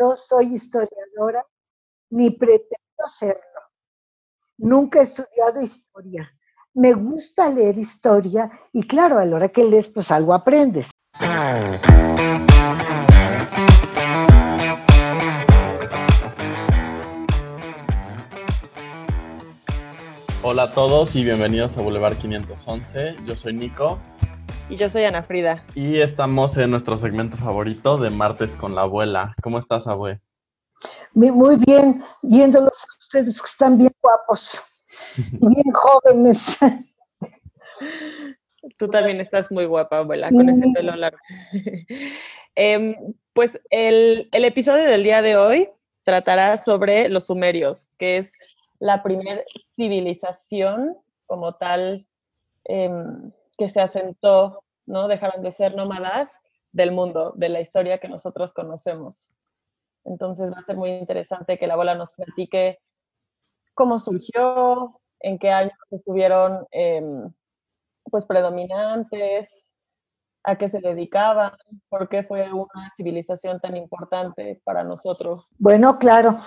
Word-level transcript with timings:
no 0.00 0.16
soy 0.16 0.54
historiadora 0.54 1.44
ni 2.10 2.30
pretendo 2.30 3.06
serlo. 3.06 3.40
Nunca 4.58 5.00
he 5.00 5.02
estudiado 5.02 5.60
historia. 5.60 6.30
Me 6.74 6.92
gusta 6.92 7.48
leer 7.48 7.76
historia 7.78 8.50
y 8.72 8.86
claro, 8.86 9.18
a 9.18 9.24
la 9.24 9.36
hora 9.36 9.48
que 9.48 9.64
lees, 9.64 9.88
pues 9.88 10.10
algo 10.10 10.32
aprendes. 10.32 10.90
Hola 20.42 20.62
a 20.62 20.72
todos 20.72 21.14
y 21.14 21.22
bienvenidos 21.22 21.76
a 21.76 21.82
Boulevard 21.82 22.16
511. 22.16 23.16
Yo 23.26 23.36
soy 23.36 23.52
Nico. 23.52 23.98
Y 24.70 24.76
yo 24.76 24.88
soy 24.88 25.02
Ana 25.02 25.24
Frida. 25.24 25.64
Y 25.74 26.00
estamos 26.00 26.56
en 26.56 26.70
nuestro 26.70 26.96
segmento 26.96 27.36
favorito 27.36 27.98
de 27.98 28.08
Martes 28.08 28.54
con 28.54 28.76
la 28.76 28.82
Abuela. 28.82 29.34
¿Cómo 29.42 29.58
estás, 29.58 29.88
abue? 29.88 30.20
Muy 31.12 31.56
bien, 31.56 32.04
viéndolos 32.22 32.84
a 32.84 32.98
ustedes 33.00 33.42
que 33.42 33.48
están 33.48 33.76
bien 33.76 33.90
guapos, 34.00 34.62
bien 35.16 35.72
jóvenes. 35.72 36.56
Tú 38.78 38.88
también 38.88 39.20
estás 39.20 39.50
muy 39.50 39.64
guapa, 39.64 39.98
abuela, 39.98 40.30
con 40.30 40.48
ese 40.48 40.64
pelo 40.72 40.94
largo. 40.94 41.18
Em, 42.56 42.94
pues 43.32 43.60
el, 43.70 44.28
el, 44.32 44.44
episodio 44.44 44.84
del 44.84 45.04
día 45.04 45.22
de 45.22 45.36
hoy 45.36 45.68
tratará 46.04 46.56
sobre 46.56 47.08
los 47.08 47.26
sumerios, 47.26 47.88
que 47.96 48.18
es 48.18 48.34
la 48.80 49.02
primera 49.02 49.40
civilización 49.74 50.96
como 51.26 51.54
tal 51.54 52.06
em, 52.64 53.30
que 53.60 53.68
se 53.68 53.82
asentó, 53.82 54.64
¿no? 54.86 55.08
Dejaron 55.08 55.42
de 55.42 55.52
ser 55.52 55.74
nómadas 55.76 56.40
del 56.72 56.92
mundo, 56.92 57.32
de 57.36 57.48
la 57.48 57.60
historia 57.60 57.98
que 57.98 58.08
nosotros 58.08 58.52
conocemos. 58.52 59.30
Entonces 60.04 60.50
va 60.52 60.58
a 60.58 60.62
ser 60.62 60.76
muy 60.76 60.90
interesante 60.90 61.58
que 61.58 61.66
la 61.66 61.74
abuela 61.74 61.94
nos 61.94 62.12
platique 62.12 62.80
cómo 63.74 63.98
surgió, 63.98 65.00
en 65.20 65.38
qué 65.38 65.50
años 65.50 65.74
estuvieron 65.90 66.66
em, 66.70 67.32
pues 68.10 68.24
predominantes, 68.26 69.66
a 70.42 70.56
qué 70.56 70.68
se 70.68 70.80
dedicaban, 70.80 71.52
por 71.88 72.08
qué 72.08 72.22
fue 72.22 72.50
una 72.52 72.90
civilización 72.96 73.60
tan 73.60 73.76
importante 73.76 74.60
para 74.64 74.82
nosotros. 74.82 75.48
Bueno, 75.58 75.98
claro. 75.98 76.38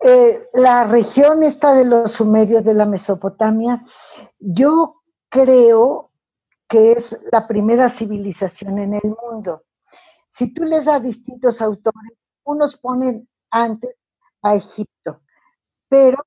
Eh, 0.00 0.48
la 0.54 0.84
región 0.84 1.42
esta 1.42 1.74
de 1.74 1.84
los 1.84 2.12
sumerios 2.12 2.64
de 2.64 2.74
la 2.74 2.86
Mesopotamia, 2.86 3.82
yo 4.38 5.02
creo 5.28 6.07
que 6.68 6.92
es 6.92 7.18
la 7.32 7.46
primera 7.46 7.88
civilización 7.88 8.78
en 8.78 8.94
el 8.94 9.16
mundo. 9.22 9.64
Si 10.30 10.52
tú 10.52 10.64
lees 10.64 10.86
a 10.86 11.00
distintos 11.00 11.62
autores, 11.62 12.12
unos 12.44 12.76
ponen 12.76 13.28
antes 13.50 13.96
a 14.42 14.54
Egipto, 14.54 15.22
pero 15.88 16.24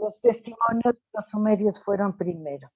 los 0.00 0.20
testimonios 0.20 0.94
de 0.94 1.00
los 1.12 1.28
sumerios 1.30 1.82
fueron 1.82 2.16
primero. 2.16 2.70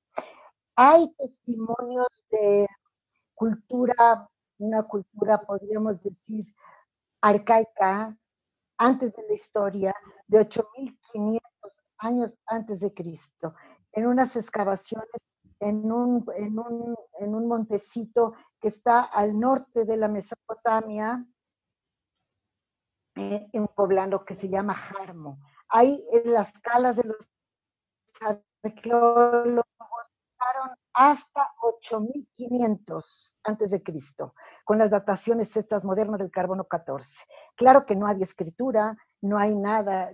Hay 0.74 1.12
testimonios 1.14 2.08
de 2.30 2.66
cultura, 3.34 4.28
una 4.58 4.82
cultura, 4.82 5.40
podríamos 5.40 6.02
decir, 6.02 6.46
arcaica, 7.20 8.16
antes 8.78 9.14
de 9.14 9.22
la 9.28 9.34
historia, 9.34 9.94
de 10.26 10.40
8500 10.40 11.40
años 11.98 12.36
antes 12.46 12.80
de 12.80 12.92
Cristo, 12.92 13.54
en 13.92 14.06
unas 14.06 14.34
excavaciones 14.34 15.08
en 15.62 15.90
un, 15.92 16.26
en 16.34 16.58
un, 16.58 16.96
en 17.18 17.34
un 17.34 17.46
montecito 17.46 18.34
que 18.60 18.68
está 18.68 19.02
al 19.02 19.38
norte 19.38 19.84
de 19.84 19.96
la 19.96 20.08
Mesopotamia, 20.08 21.24
eh, 23.14 23.48
en 23.52 23.62
un 23.62 23.68
poblado 23.68 24.24
que 24.24 24.34
se 24.34 24.48
llama 24.48 24.74
Jarmo. 24.74 25.38
Ahí 25.68 26.04
en 26.12 26.32
las 26.32 26.58
calas 26.58 26.96
de 26.96 27.04
los 27.04 27.16
arqueólogos 28.64 29.64
hasta 30.94 31.48
8500 31.62 33.36
antes 33.44 33.70
de 33.70 33.82
Cristo, 33.82 34.34
con 34.64 34.78
las 34.78 34.90
dataciones 34.90 35.56
estas 35.56 35.84
modernas 35.84 36.18
del 36.18 36.30
carbono 36.30 36.64
14. 36.64 37.24
Claro 37.54 37.86
que 37.86 37.96
no 37.96 38.06
había 38.06 38.24
escritura, 38.24 38.96
no 39.20 39.38
hay 39.38 39.54
nada, 39.54 40.10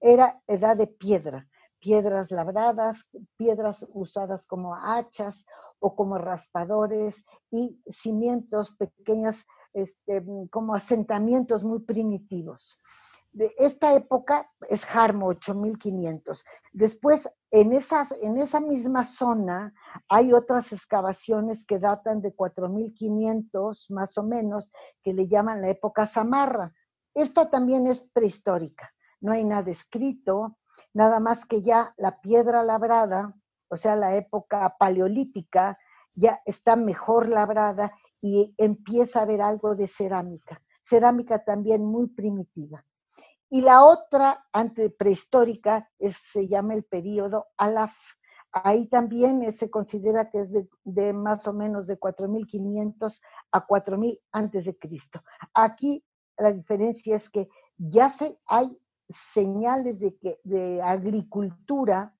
era 0.00 0.40
edad 0.46 0.76
de 0.76 0.86
piedra, 0.86 1.48
piedras 1.80 2.30
labradas, 2.30 3.08
piedras 3.36 3.86
usadas 3.92 4.46
como 4.46 4.74
hachas 4.74 5.44
o 5.78 5.94
como 5.94 6.18
raspadores 6.18 7.24
y 7.50 7.80
cimientos 7.88 8.72
pequeños 8.76 9.36
este, 9.72 10.24
como 10.50 10.74
asentamientos 10.74 11.64
muy 11.64 11.80
primitivos. 11.80 12.76
De 13.32 13.54
esta 13.58 13.94
época 13.94 14.50
es 14.68 14.84
Jarmo, 14.84 15.28
8500. 15.28 16.44
Después, 16.72 17.28
en, 17.52 17.72
esas, 17.72 18.10
en 18.20 18.38
esa 18.38 18.60
misma 18.60 19.04
zona, 19.04 19.72
hay 20.08 20.32
otras 20.32 20.72
excavaciones 20.72 21.64
que 21.64 21.78
datan 21.78 22.22
de 22.22 22.34
4500 22.34 23.90
más 23.90 24.18
o 24.18 24.24
menos, 24.24 24.72
que 25.02 25.14
le 25.14 25.28
llaman 25.28 25.60
la 25.60 25.68
época 25.68 26.06
Samarra. 26.06 26.72
Esta 27.14 27.48
también 27.50 27.86
es 27.86 28.02
prehistórica. 28.12 28.92
No 29.20 29.32
hay 29.32 29.44
nada 29.44 29.70
escrito, 29.70 30.58
nada 30.92 31.20
más 31.20 31.44
que 31.46 31.62
ya 31.62 31.94
la 31.96 32.20
piedra 32.20 32.62
labrada, 32.62 33.34
o 33.68 33.76
sea, 33.76 33.96
la 33.96 34.16
época 34.16 34.76
paleolítica, 34.78 35.78
ya 36.14 36.40
está 36.44 36.76
mejor 36.76 37.28
labrada 37.28 37.92
y 38.20 38.54
empieza 38.58 39.20
a 39.20 39.22
haber 39.22 39.40
algo 39.40 39.74
de 39.74 39.86
cerámica. 39.86 40.62
Cerámica 40.82 41.44
también 41.44 41.84
muy 41.84 42.08
primitiva. 42.08 42.84
Y 43.48 43.62
la 43.62 43.84
otra, 43.84 44.46
ante 44.52 44.90
prehistórica, 44.90 45.90
se 46.32 46.46
llama 46.46 46.74
el 46.74 46.84
periodo 46.84 47.46
Alaf. 47.56 47.94
Ahí 48.52 48.86
también 48.86 49.52
se 49.52 49.70
considera 49.70 50.30
que 50.30 50.40
es 50.40 50.50
de, 50.84 51.12
más 51.12 51.46
o 51.48 51.52
menos 51.52 51.86
de 51.86 51.98
4.500 51.98 53.20
a 53.52 53.66
4.000 53.66 54.20
antes 54.32 54.64
de 54.64 54.78
Cristo. 54.78 55.22
Aquí 55.54 56.04
la 56.36 56.52
diferencia 56.52 57.16
es 57.16 57.28
que 57.28 57.48
ya 57.76 58.10
se, 58.10 58.38
hay 58.46 58.79
señales 59.10 59.98
de, 59.98 60.16
que, 60.16 60.40
de 60.44 60.82
agricultura, 60.82 62.14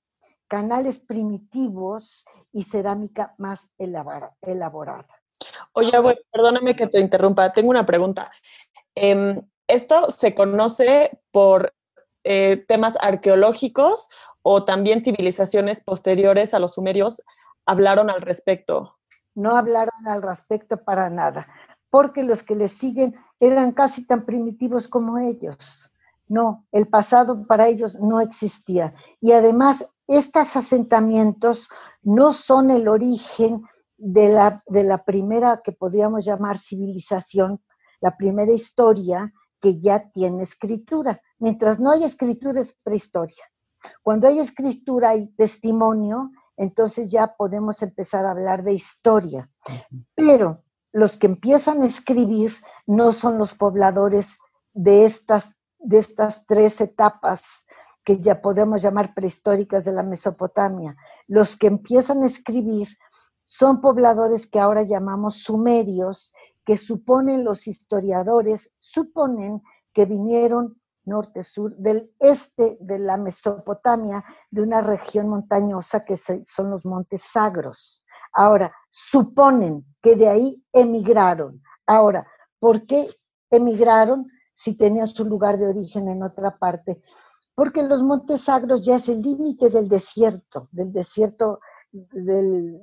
canales 0.48 0.98
primitivos 0.98 2.24
y 2.52 2.64
cerámica 2.64 3.34
más 3.38 3.68
elaborada. 3.78 5.06
Oye, 5.72 5.96
bueno, 5.98 6.20
perdóname 6.32 6.76
que 6.76 6.86
te 6.86 7.00
interrumpa, 7.00 7.52
tengo 7.52 7.70
una 7.70 7.86
pregunta. 7.86 8.30
Em, 8.94 9.40
¿Esto 9.68 10.10
se 10.10 10.34
conoce 10.34 11.20
por 11.30 11.72
eh, 12.24 12.64
temas 12.66 12.98
arqueológicos 13.00 14.08
o 14.42 14.64
también 14.64 15.02
civilizaciones 15.02 15.82
posteriores 15.82 16.52
a 16.54 16.58
los 16.58 16.74
sumerios 16.74 17.22
hablaron 17.66 18.10
al 18.10 18.20
respecto? 18.20 18.98
No 19.34 19.56
hablaron 19.56 20.06
al 20.06 20.22
respecto 20.22 20.82
para 20.82 21.08
nada, 21.08 21.46
porque 21.88 22.24
los 22.24 22.42
que 22.42 22.56
les 22.56 22.72
siguen 22.72 23.14
eran 23.38 23.72
casi 23.72 24.04
tan 24.04 24.26
primitivos 24.26 24.88
como 24.88 25.18
ellos. 25.18 25.89
No, 26.30 26.64
el 26.70 26.86
pasado 26.86 27.44
para 27.44 27.66
ellos 27.66 27.96
no 27.96 28.20
existía. 28.20 28.94
Y 29.20 29.32
además, 29.32 29.84
estos 30.06 30.54
asentamientos 30.54 31.68
no 32.02 32.32
son 32.32 32.70
el 32.70 32.86
origen 32.86 33.64
de 33.98 34.28
la, 34.28 34.62
de 34.68 34.84
la 34.84 35.04
primera 35.04 35.60
que 35.62 35.72
podríamos 35.72 36.24
llamar 36.24 36.56
civilización, 36.56 37.60
la 38.00 38.16
primera 38.16 38.52
historia 38.52 39.32
que 39.60 39.80
ya 39.80 40.08
tiene 40.12 40.44
escritura. 40.44 41.20
Mientras 41.40 41.80
no 41.80 41.90
hay 41.90 42.04
escritura 42.04 42.60
es 42.60 42.76
prehistoria. 42.84 43.44
Cuando 44.00 44.28
hay 44.28 44.38
escritura 44.38 45.16
y 45.16 45.26
testimonio, 45.34 46.30
entonces 46.56 47.10
ya 47.10 47.34
podemos 47.34 47.82
empezar 47.82 48.24
a 48.24 48.30
hablar 48.30 48.62
de 48.62 48.74
historia. 48.74 49.50
Pero 50.14 50.62
los 50.92 51.16
que 51.16 51.26
empiezan 51.26 51.82
a 51.82 51.86
escribir 51.86 52.52
no 52.86 53.10
son 53.10 53.36
los 53.36 53.52
pobladores 53.52 54.38
de 54.72 55.06
estas, 55.06 55.56
de 55.80 55.98
estas 55.98 56.46
tres 56.46 56.80
etapas 56.80 57.42
que 58.04 58.18
ya 58.18 58.40
podemos 58.40 58.82
llamar 58.82 59.14
prehistóricas 59.14 59.84
de 59.84 59.92
la 59.92 60.02
Mesopotamia. 60.02 60.96
Los 61.26 61.56
que 61.56 61.66
empiezan 61.66 62.22
a 62.22 62.26
escribir 62.26 62.88
son 63.44 63.80
pobladores 63.80 64.46
que 64.46 64.60
ahora 64.60 64.82
llamamos 64.82 65.42
sumerios, 65.42 66.32
que 66.64 66.76
suponen 66.76 67.44
los 67.44 67.66
historiadores, 67.66 68.70
suponen 68.78 69.62
que 69.92 70.06
vinieron 70.06 70.80
norte-sur 71.04 71.74
del 71.76 72.12
este 72.18 72.76
de 72.80 72.98
la 72.98 73.16
Mesopotamia, 73.16 74.24
de 74.50 74.62
una 74.62 74.80
región 74.80 75.28
montañosa 75.28 76.04
que 76.04 76.16
son 76.16 76.70
los 76.70 76.84
montes 76.84 77.22
sagros. 77.22 78.04
Ahora, 78.32 78.72
suponen 78.90 79.84
que 80.02 80.14
de 80.14 80.28
ahí 80.28 80.64
emigraron. 80.72 81.62
Ahora, 81.86 82.26
¿por 82.60 82.86
qué 82.86 83.08
emigraron 83.50 84.28
si 84.60 84.74
tenían 84.74 85.06
su 85.06 85.24
lugar 85.24 85.58
de 85.58 85.68
origen 85.68 86.08
en 86.08 86.22
otra 86.22 86.58
parte? 86.58 87.00
Porque 87.54 87.82
los 87.82 88.02
montes 88.02 88.42
sagros 88.42 88.84
ya 88.84 88.96
es 88.96 89.08
el 89.08 89.22
límite 89.22 89.70
del 89.70 89.88
desierto, 89.88 90.68
del 90.70 90.92
desierto 90.92 91.60
del, 91.90 92.78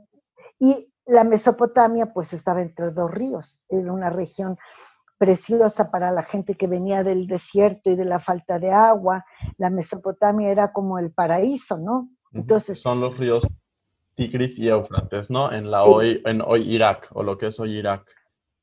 y 0.60 0.92
la 1.06 1.24
Mesopotamia 1.24 2.12
pues 2.14 2.34
estaba 2.34 2.64
entre 2.64 2.92
dos 2.92 3.12
ríos, 3.12 3.60
era 3.70 3.94
una 3.94 4.10
región 4.10 4.58
preciosa 5.20 5.92
para 5.92 6.12
la 6.12 6.24
gente 6.24 6.56
que 6.56 6.66
venía 6.66 7.04
del 7.04 7.28
desierto 7.28 7.92
y 7.92 7.96
de 7.96 8.06
la 8.06 8.20
falta 8.20 8.58
de 8.58 8.72
agua. 8.72 9.24
La 9.58 9.70
Mesopotamia 9.70 10.50
era 10.50 10.74
como 10.74 10.98
el 10.98 11.12
paraíso, 11.12 11.78
¿no? 11.78 12.10
Entonces, 12.34 12.80
Son 12.80 13.02
los 13.02 13.18
ríos 13.18 13.48
Tigris 14.16 14.58
y 14.58 14.68
Éufrates, 14.68 15.30
¿no? 15.30 15.52
En, 15.52 15.70
la 15.70 15.84
hoy, 15.84 16.24
en 16.26 16.42
hoy 16.42 16.74
Irak, 16.74 17.08
o 17.14 17.22
lo 17.22 17.38
que 17.38 17.48
es 17.48 17.60
hoy 17.60 17.78
Irak. 17.78 18.04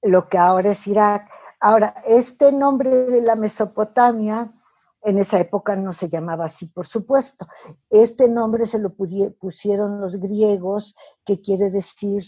Lo 0.02 0.28
que 0.28 0.36
ahora 0.36 0.72
es 0.72 0.86
Irak. 0.88 1.30
Ahora, 1.66 1.94
este 2.06 2.52
nombre 2.52 2.90
de 2.90 3.22
la 3.22 3.36
Mesopotamia, 3.36 4.50
en 5.00 5.18
esa 5.18 5.40
época 5.40 5.74
no 5.74 5.94
se 5.94 6.10
llamaba 6.10 6.44
así, 6.44 6.66
por 6.66 6.86
supuesto. 6.86 7.46
Este 7.88 8.28
nombre 8.28 8.66
se 8.66 8.78
lo 8.78 8.90
pusieron 8.90 9.98
los 9.98 10.16
griegos, 10.16 10.94
que 11.24 11.40
quiere 11.40 11.70
decir 11.70 12.22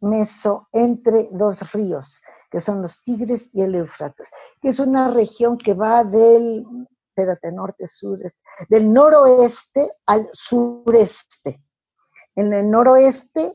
meso, 0.00 0.66
entre 0.72 1.28
dos 1.30 1.72
ríos, 1.72 2.20
que 2.50 2.58
son 2.58 2.82
los 2.82 3.00
Tigres 3.04 3.54
y 3.54 3.62
el 3.62 3.76
Éufrates, 3.76 4.28
que 4.60 4.70
es 4.70 4.80
una 4.80 5.08
región 5.08 5.56
que 5.56 5.74
va 5.74 6.02
del, 6.02 6.66
espérate, 7.10 7.52
norte, 7.52 7.86
sur, 7.86 8.18
del 8.68 8.92
noroeste 8.92 9.88
al 10.04 10.28
sureste. 10.32 11.62
En 12.34 12.52
el 12.52 12.68
noroeste 12.68 13.54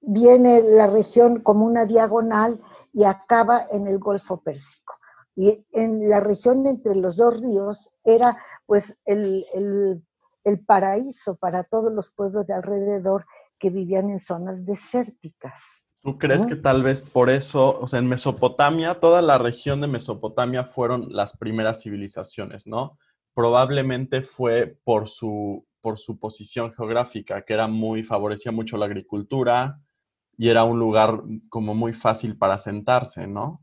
viene 0.00 0.60
la 0.60 0.88
región 0.88 1.40
como 1.40 1.64
una 1.64 1.86
diagonal 1.86 2.60
y 2.94 3.04
acaba 3.04 3.66
en 3.70 3.88
el 3.88 3.98
Golfo 3.98 4.40
Pérsico. 4.40 4.94
Y 5.36 5.66
en 5.72 6.08
la 6.08 6.20
región 6.20 6.66
entre 6.66 6.94
los 6.94 7.16
dos 7.16 7.38
ríos 7.38 7.90
era 8.04 8.38
pues 8.66 8.96
el, 9.04 10.00
paraíso 10.66 11.36
para 11.36 11.64
todos 11.64 11.92
los 11.92 12.12
pueblos 12.12 12.46
de 12.46 12.54
alrededor 12.54 13.26
que 13.58 13.70
vivían 13.70 14.10
en 14.10 14.20
zonas 14.20 14.64
desérticas. 14.64 15.60
¿Tú 16.02 16.18
crees 16.18 16.46
que 16.46 16.54
tal 16.54 16.82
vez 16.82 17.00
por 17.00 17.30
eso, 17.30 17.80
o 17.80 17.88
sea, 17.88 17.98
en 17.98 18.06
Mesopotamia, 18.06 19.00
toda 19.00 19.22
la 19.22 19.38
región 19.38 19.80
de 19.80 19.86
Mesopotamia 19.86 20.64
fueron 20.64 21.06
las 21.10 21.36
primeras 21.36 21.82
civilizaciones, 21.82 22.66
¿no? 22.66 22.98
Probablemente 23.34 24.22
fue 24.22 24.78
por 24.84 25.08
su, 25.08 25.66
por 25.80 25.98
su 25.98 26.18
posición 26.18 26.72
geográfica, 26.72 27.42
que 27.42 27.54
era 27.54 27.66
muy, 27.66 28.04
favorecía 28.04 28.52
mucho 28.52 28.76
la 28.76 28.84
agricultura 28.84 29.80
y 30.36 30.48
era 30.48 30.64
un 30.64 30.78
lugar 30.78 31.22
como 31.48 31.74
muy 31.74 31.92
fácil 31.92 32.36
para 32.36 32.58
sentarse, 32.58 33.26
¿no? 33.26 33.62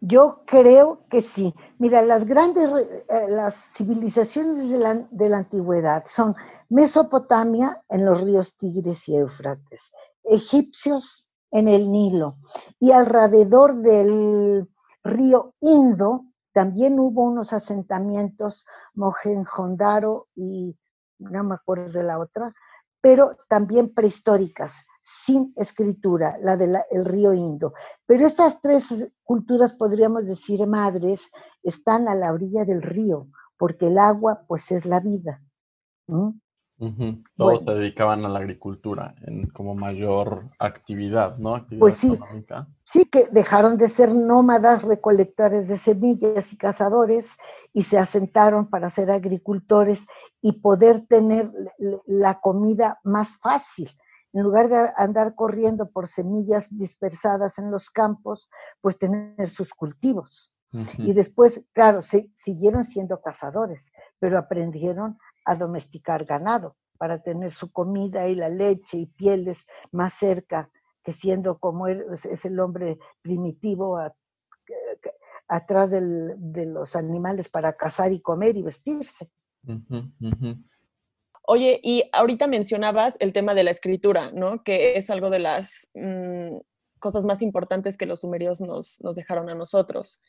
Yo 0.00 0.42
creo 0.46 1.06
que 1.10 1.20
sí. 1.20 1.54
Mira, 1.78 2.02
las 2.02 2.24
grandes, 2.24 2.70
eh, 2.70 3.26
las 3.28 3.54
civilizaciones 3.74 4.68
de 4.70 4.78
la, 4.78 4.94
de 5.10 5.28
la, 5.28 5.38
antigüedad 5.38 6.04
son 6.06 6.36
Mesopotamia 6.68 7.82
en 7.88 8.06
los 8.06 8.20
ríos 8.20 8.56
Tigres 8.56 9.08
y 9.08 9.16
Éufrates, 9.16 9.90
egipcios 10.22 11.26
en 11.50 11.66
el 11.66 11.90
Nilo 11.90 12.36
y 12.78 12.92
alrededor 12.92 13.76
del 13.76 14.68
río 15.02 15.54
Indo 15.60 16.26
también 16.52 16.98
hubo 16.98 17.22
unos 17.22 17.52
asentamientos, 17.52 18.66
Mohenjo-Daro 18.94 20.26
y 20.34 20.76
no 21.18 21.44
me 21.44 21.54
acuerdo 21.54 21.90
de 21.90 22.02
la 22.02 22.18
otra, 22.18 22.52
pero 23.00 23.36
también 23.48 23.94
prehistóricas, 23.94 24.86
sin 25.24 25.52
escritura, 25.56 26.36
la 26.40 26.56
del 26.56 26.76
río 27.04 27.32
Indo. 27.32 27.74
Pero 28.06 28.26
estas 28.26 28.60
tres 28.60 29.12
culturas, 29.24 29.74
podríamos 29.74 30.26
decir 30.26 30.66
madres, 30.66 31.20
están 31.62 32.08
a 32.08 32.14
la 32.14 32.32
orilla 32.32 32.64
del 32.64 32.82
río, 32.82 33.28
porque 33.56 33.86
el 33.86 33.98
agua, 33.98 34.44
pues, 34.46 34.70
es 34.72 34.84
la 34.84 35.00
vida. 35.00 35.42
Todos 37.36 37.64
se 37.64 37.72
dedicaban 37.72 38.24
a 38.24 38.28
la 38.28 38.38
agricultura 38.38 39.16
en 39.26 39.48
como 39.48 39.74
mayor 39.74 40.48
actividad, 40.60 41.36
¿no? 41.36 41.66
pues 41.76 41.94
sí, 41.94 42.16
sí 42.84 43.04
que 43.06 43.26
dejaron 43.32 43.78
de 43.78 43.88
ser 43.88 44.14
nómadas, 44.14 44.84
recolectores 44.84 45.66
de 45.66 45.76
semillas 45.76 46.52
y 46.52 46.56
cazadores 46.56 47.32
y 47.72 47.82
se 47.82 47.98
asentaron 47.98 48.70
para 48.70 48.90
ser 48.90 49.10
agricultores 49.10 50.06
y 50.40 50.60
poder 50.60 51.04
tener 51.08 51.50
la 52.06 52.40
comida 52.40 53.00
más 53.02 53.36
fácil. 53.38 53.90
En 54.32 54.42
lugar 54.42 54.68
de 54.68 54.90
andar 54.96 55.34
corriendo 55.34 55.90
por 55.90 56.06
semillas 56.06 56.68
dispersadas 56.70 57.58
en 57.58 57.70
los 57.70 57.90
campos, 57.90 58.48
pues 58.80 58.98
tener 58.98 59.48
sus 59.48 59.72
cultivos. 59.72 60.54
Y 60.98 61.14
después, 61.14 61.62
claro, 61.72 62.00
siguieron 62.02 62.84
siendo 62.84 63.22
cazadores, 63.22 63.90
pero 64.18 64.38
aprendieron 64.38 65.18
a 65.46 65.56
domesticar 65.56 66.26
ganado 66.26 66.76
para 66.98 67.22
tener 67.22 67.52
su 67.52 67.72
comida 67.72 68.28
y 68.28 68.34
la 68.34 68.50
leche 68.50 68.98
y 68.98 69.06
pieles 69.06 69.66
más 69.92 70.12
cerca 70.12 70.70
que 71.02 71.12
siendo 71.12 71.58
como 71.58 71.86
es 71.86 72.44
el 72.44 72.60
hombre 72.60 72.98
primitivo 73.22 73.98
atrás 75.48 75.90
de 75.90 76.66
los 76.66 76.96
animales 76.96 77.48
para 77.48 77.72
cazar 77.72 78.12
y 78.12 78.20
comer 78.20 78.56
y 78.56 78.62
vestirse. 78.62 79.30
Oye, 81.50 81.80
y 81.82 82.04
ahorita 82.12 82.46
mencionabas 82.46 83.16
el 83.20 83.32
tema 83.32 83.54
de 83.54 83.64
la 83.64 83.70
escritura, 83.70 84.30
¿no? 84.34 84.62
Que 84.62 84.98
es 84.98 85.08
algo 85.08 85.30
de 85.30 85.38
las 85.38 85.88
mm, 85.94 86.58
cosas 86.98 87.24
más 87.24 87.40
importantes 87.40 87.96
que 87.96 88.04
los 88.04 88.20
sumerios 88.20 88.60
nos, 88.60 88.98
dejaron 89.16 89.48
a 89.48 89.54
nosotros. 89.54 90.20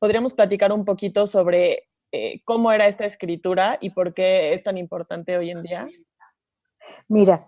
¿Podríamos 0.00 0.34
platicar 0.34 0.72
un 0.72 0.84
poquito 0.84 1.28
sobre 1.28 1.84
eh, 2.10 2.42
cómo 2.44 2.72
era 2.72 2.88
esta 2.88 3.04
escritura 3.04 3.78
y 3.80 3.90
por 3.90 4.14
qué 4.14 4.52
es 4.52 4.64
tan 4.64 4.76
importante 4.76 5.38
hoy 5.38 5.50
en 5.50 5.62
día? 5.62 5.88
Mira, 7.06 7.46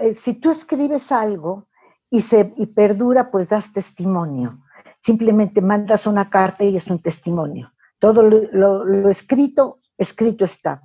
eh, 0.00 0.14
si 0.14 0.34
tú 0.34 0.50
escribes 0.50 1.12
algo 1.12 1.68
y, 2.10 2.22
se, 2.22 2.44
perdura, 2.74 3.30
pues 3.30 3.48
das 3.48 3.72
testimonio. 3.72 4.58
Simplemente 4.98 5.60
mandas 5.60 6.08
una 6.08 6.28
carta 6.28 6.64
y 6.64 6.76
es 6.76 6.88
un 6.88 7.00
testimonio. 7.00 7.72
Todo 8.00 8.22
lo, 8.22 9.08
escrito, 9.08 9.78
escrito 9.96 10.44
está. 10.44 10.82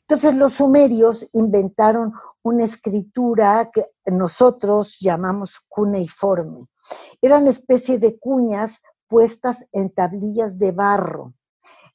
Entonces 0.00 0.34
los 0.34 0.54
sumerios 0.54 1.28
inventaron 1.32 2.12
una 2.42 2.64
escritura 2.64 3.70
que 3.72 3.86
nosotros 4.06 4.96
llamamos 5.00 5.60
cuneiforme. 5.68 6.66
Eran 7.20 7.46
especie 7.46 7.98
de 7.98 8.18
cuñas 8.18 8.82
puestas 9.08 9.64
en 9.72 9.90
tablillas 9.90 10.58
de 10.58 10.72
barro. 10.72 11.34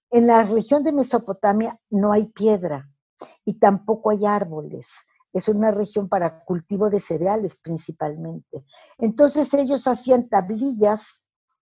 En 0.09 0.27
la 0.27 0.43
región 0.43 0.83
de 0.83 0.93
Mesopotamia 0.93 1.79
no 1.89 2.13
hay 2.13 2.27
piedra 2.27 2.89
y 3.43 3.59
tampoco 3.59 4.11
hay 4.11 4.25
árboles. 4.25 4.87
Es 5.33 5.49
una 5.49 5.71
región 5.71 6.07
para 6.07 6.43
cultivo 6.45 6.89
de 6.89 6.99
cereales 6.99 7.57
principalmente. 7.61 8.63
Entonces 8.97 9.53
ellos 9.53 9.85
hacían 9.87 10.29
tablillas 10.29 11.21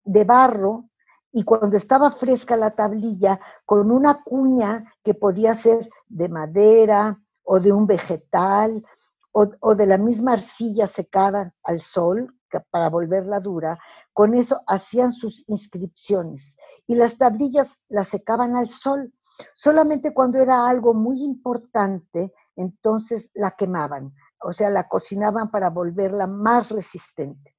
de 0.04 0.24
barro 0.26 0.90
y 1.32 1.44
cuando 1.44 1.76
estaba 1.76 2.12
fresca 2.12 2.56
la 2.56 2.72
tablilla, 2.72 3.40
con 3.66 3.92
una 3.92 4.24
cuña 4.24 4.94
que 5.04 5.14
podía 5.14 5.54
ser 5.54 5.90
de 6.08 6.30
madera 6.30 7.20
o 7.44 7.60
de 7.60 7.72
un 7.72 7.88
vegetal 7.88 8.84
o, 9.32 9.48
o 9.60 9.76
de 9.76 9.86
la 9.86 9.98
misma 9.98 10.34
arcilla 10.34 10.88
secada 10.88 11.54
al 11.64 11.82
sol, 11.82 12.36
para 12.72 12.90
volverla 12.90 13.40
dura, 13.40 13.80
con 14.14 14.34
eso 14.34 14.62
hacían 14.68 15.14
sus 15.14 15.44
inscripciones. 15.48 16.56
Y 16.88 16.96
las 16.96 17.18
tablillas 17.18 17.78
las 17.90 18.10
secaban 18.10 18.56
al 18.56 18.70
sol. 18.70 19.14
Solamente 19.56 20.14
cuando 20.14 20.40
era 20.40 20.68
algo 20.68 20.94
muy 20.94 21.24
importante, 21.24 22.34
entonces 22.56 23.30
la 23.34 23.52
quemaban, 23.52 24.14
o 24.42 24.54
sea, 24.54 24.70
la 24.70 24.88
cocinaban 24.88 25.52
para 25.52 25.70
volverla 25.70 26.26
más 26.26 26.70
resistente. 26.70 27.54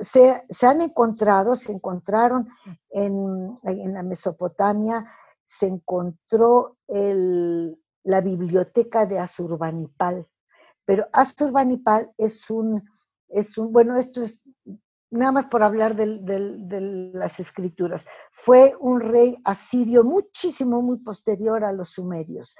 se, 0.00 0.66
han 0.66 0.82
encontrado, 0.82 1.56
se 1.56 1.72
encontraron 1.72 2.48
en, 2.90 3.54
la 3.62 4.02
Mesopotamia, 4.02 5.10
se 5.48 5.66
encontró 5.66 6.76
la 6.86 8.20
biblioteca 8.20 9.06
de 9.06 9.18
Asurbanipal, 9.18 10.28
pero 10.84 11.08
Asurbanipal 11.12 12.12
es 12.16 12.48
un 12.50 12.84
es 13.28 13.58
un, 13.58 13.72
bueno, 13.72 13.96
esto 13.96 14.22
es 14.22 14.40
nada 15.10 15.32
más 15.32 15.46
por 15.46 15.62
hablar 15.62 15.94
de 15.96 17.10
las 17.12 17.40
escrituras. 17.40 18.04
Fue 18.30 18.74
un 18.78 19.00
rey 19.00 19.36
asirio 19.44 20.04
muchísimo, 20.04 20.82
muy 20.82 20.98
posterior 20.98 21.64
a 21.64 21.72
los 21.72 21.90
sumerios, 21.90 22.54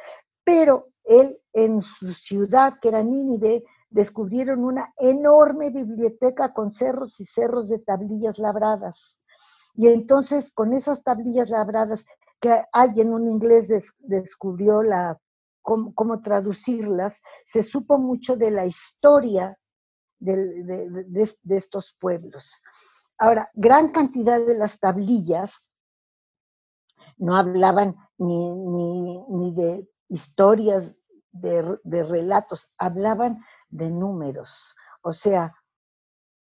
pero 0.44 0.88
él 1.04 1.40
en 1.52 1.82
su 1.82 2.12
ciudad, 2.12 2.74
que 2.80 2.88
era 2.88 3.02
Nínive, 3.02 3.64
descubrieron 3.90 4.64
una 4.64 4.92
enorme 4.98 5.70
biblioteca 5.70 6.52
con 6.52 6.72
cerros 6.72 7.18
y 7.20 7.26
cerros 7.26 7.68
de 7.68 7.78
tablillas 7.78 8.38
labradas. 8.38 9.18
Y 9.74 9.88
entonces 9.88 10.52
con 10.52 10.74
esas 10.74 11.02
tablillas 11.02 11.48
labradas, 11.48 12.04
que 12.40 12.62
alguien, 12.72 13.12
un 13.12 13.28
inglés, 13.28 13.68
descubrió 13.98 14.82
la, 14.82 15.18
cómo 15.62 16.22
traducirlas, 16.22 17.20
se 17.44 17.62
supo 17.62 17.98
mucho 17.98 18.36
de 18.36 18.50
la 18.50 18.66
historia 18.66 19.58
de, 20.18 21.36
estos 21.50 21.94
pueblos. 21.98 22.50
Ahora, 23.18 23.50
gran 23.54 23.90
cantidad 23.90 24.40
de 24.44 24.54
las 24.54 24.78
tablillas 24.78 25.70
no 27.16 27.36
hablaban 27.36 27.96
ni, 28.16 29.52
de 29.54 29.88
historias, 30.08 30.96
de, 31.32 32.02
relatos, 32.04 32.70
hablaban 32.78 33.42
de 33.68 33.90
números, 33.90 34.74
o 35.02 35.12
sea, 35.12 35.54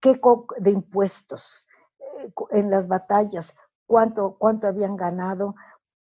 ¿qué 0.01 0.21
de 0.59 0.71
impuestos, 0.71 1.67
en 2.51 2.71
las 2.71 2.89
batallas, 2.89 3.55
cuánto, 3.87 4.37
cuánto 4.39 4.67
habían 4.67 4.97
ganado, 4.97 5.55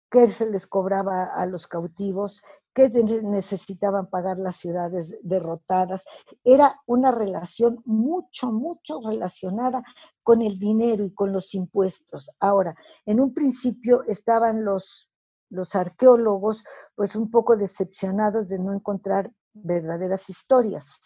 qué 0.10 0.28
se 0.28 0.46
les 0.46 0.68
cobraba 0.68 1.26
a 1.26 1.46
los 1.46 1.68
cautivos, 1.68 2.42
qué 2.74 2.90
necesitaban 2.90 4.10
pagar 4.10 4.38
las 4.38 4.58
ciudades 4.58 5.18
derrotadas. 5.24 6.04
Era 6.44 6.82
una 6.86 7.12
relación 7.12 7.82
mucho, 7.86 8.52
mucho 8.52 9.00
relacionada 9.06 9.84
con 10.24 10.42
el 10.42 10.60
dinero 10.60 11.06
y 11.06 11.14
con 11.14 11.32
los 11.32 11.56
impuestos. 11.56 12.30
Ahora, 12.40 12.76
en 13.06 13.22
un 13.22 13.34
principio 13.34 14.04
estaban 14.04 14.66
los, 14.66 15.10
los 15.50 15.74
arqueólogos 15.74 16.64
pues 16.96 17.16
un 17.16 17.32
poco 17.32 17.56
decepcionados 17.56 18.50
de 18.50 18.60
no 18.60 18.74
encontrar 18.74 19.32
verdaderas 19.54 20.30
historias. 20.30 21.00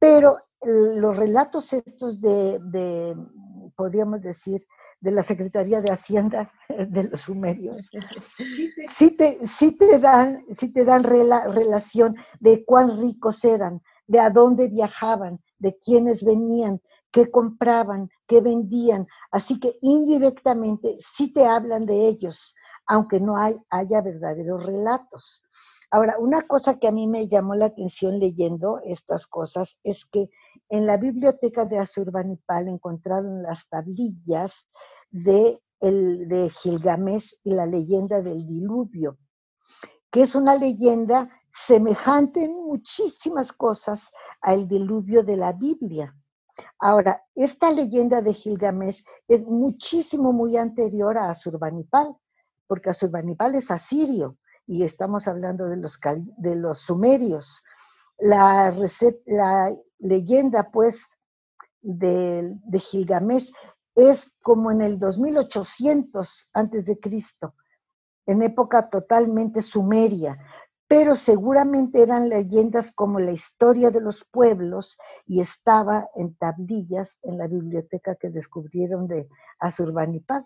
Pero 0.00 0.38
eh, 0.60 0.96
los 0.96 1.16
relatos 1.16 1.72
estos 1.72 2.20
de, 2.20 2.58
de 2.60 3.16
podríamos 3.76 4.20
decir, 4.20 4.66
de 5.02 5.10
la 5.10 5.22
Secretaría 5.22 5.80
de 5.80 5.90
Hacienda 5.90 6.50
de 6.68 7.04
los 7.04 7.20
sumerios. 7.20 7.90
Sí 8.96 9.10
te, 9.16 9.46
sí 9.46 9.72
te, 9.72 9.98
dan, 9.98 10.44
sí 10.58 10.68
te 10.68 10.84
dan 10.84 11.02
relación 11.04 12.16
de 12.40 12.64
cuán 12.64 13.00
ricos 13.00 13.44
eran, 13.44 13.82
de 14.06 14.20
a 14.20 14.30
dónde 14.30 14.68
viajaban, 14.68 15.40
de 15.58 15.76
quiénes 15.78 16.24
venían, 16.24 16.80
qué 17.10 17.30
compraban, 17.30 18.10
qué 18.26 18.40
vendían. 18.40 19.06
Así 19.30 19.58
que 19.58 19.78
indirectamente 19.80 20.96
sí 20.98 21.32
te 21.32 21.46
hablan 21.46 21.86
de 21.86 22.08
ellos, 22.08 22.54
aunque 22.86 23.20
no 23.20 23.36
hay, 23.36 23.56
haya 23.70 24.00
verdaderos 24.00 24.64
relatos. 24.64 25.42
Ahora, 25.90 26.16
una 26.18 26.42
cosa 26.42 26.78
que 26.78 26.88
a 26.88 26.92
mí 26.92 27.06
me 27.06 27.28
llamó 27.28 27.54
la 27.54 27.66
atención 27.66 28.18
leyendo 28.18 28.80
estas 28.84 29.26
cosas 29.26 29.78
es 29.84 30.04
que 30.06 30.30
en 30.72 30.86
la 30.86 30.96
biblioteca 30.96 31.66
de 31.66 31.78
Asurbanipal 31.78 32.66
encontraron 32.66 33.42
las 33.42 33.68
tablillas 33.68 34.54
de, 35.10 35.60
el, 35.78 36.26
de 36.28 36.48
Gilgamesh 36.48 37.38
y 37.44 37.52
la 37.52 37.66
leyenda 37.66 38.22
del 38.22 38.46
diluvio, 38.46 39.18
que 40.10 40.22
es 40.22 40.34
una 40.34 40.56
leyenda 40.56 41.28
semejante 41.52 42.44
en 42.44 42.54
muchísimas 42.54 43.52
cosas 43.52 44.08
al 44.40 44.66
diluvio 44.66 45.22
de 45.22 45.36
la 45.36 45.52
Biblia. 45.52 46.16
Ahora, 46.78 47.22
esta 47.34 47.70
leyenda 47.70 48.22
de 48.22 48.32
Gilgamesh 48.32 49.04
es 49.28 49.46
muchísimo 49.46 50.32
muy 50.32 50.56
anterior 50.56 51.18
a 51.18 51.28
Asurbanipal, 51.28 52.16
porque 52.66 52.88
Asurbanipal 52.88 53.56
es 53.56 53.70
asirio 53.70 54.38
y 54.66 54.84
estamos 54.84 55.28
hablando 55.28 55.66
de 55.66 55.76
los, 55.76 56.00
de 56.38 56.56
los 56.56 56.78
sumerios. 56.78 57.62
La, 58.18 58.74
la 59.26 59.76
leyenda, 60.02 60.70
pues, 60.70 61.18
de, 61.80 62.54
de, 62.64 62.78
Gilgamesh 62.78 63.52
es 63.94 64.32
como 64.42 64.70
en 64.70 64.82
el 64.82 64.98
2800 64.98 66.50
antes 66.52 66.86
de 66.86 66.98
Cristo, 66.98 67.54
en 68.26 68.42
época 68.42 68.88
totalmente 68.88 69.62
sumeria, 69.62 70.38
pero 70.86 71.16
seguramente 71.16 72.02
eran 72.02 72.28
leyendas 72.28 72.92
como 72.92 73.18
la 73.18 73.32
historia 73.32 73.90
de 73.90 74.00
los 74.00 74.24
pueblos 74.30 74.98
y 75.26 75.40
estaba 75.40 76.08
en 76.14 76.34
tablillas 76.36 77.18
en 77.22 77.38
la 77.38 77.46
biblioteca 77.46 78.14
que 78.14 78.28
descubrieron 78.28 79.08
de 79.08 79.28
Asurbanipal. 79.58 80.44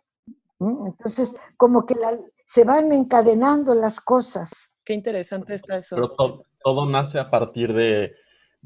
Entonces, 0.58 1.34
como 1.56 1.84
que 1.84 1.96
se 2.46 2.64
van 2.64 2.92
encadenando 2.92 3.74
las 3.74 4.00
cosas. 4.00 4.50
Qué 4.84 4.94
interesante 4.94 5.54
está 5.54 5.76
eso. 5.76 5.96
Pero 5.96 6.14
todo 6.62 6.86
nace 6.86 7.18
a 7.18 7.28
partir 7.28 7.74
de, 7.74 8.14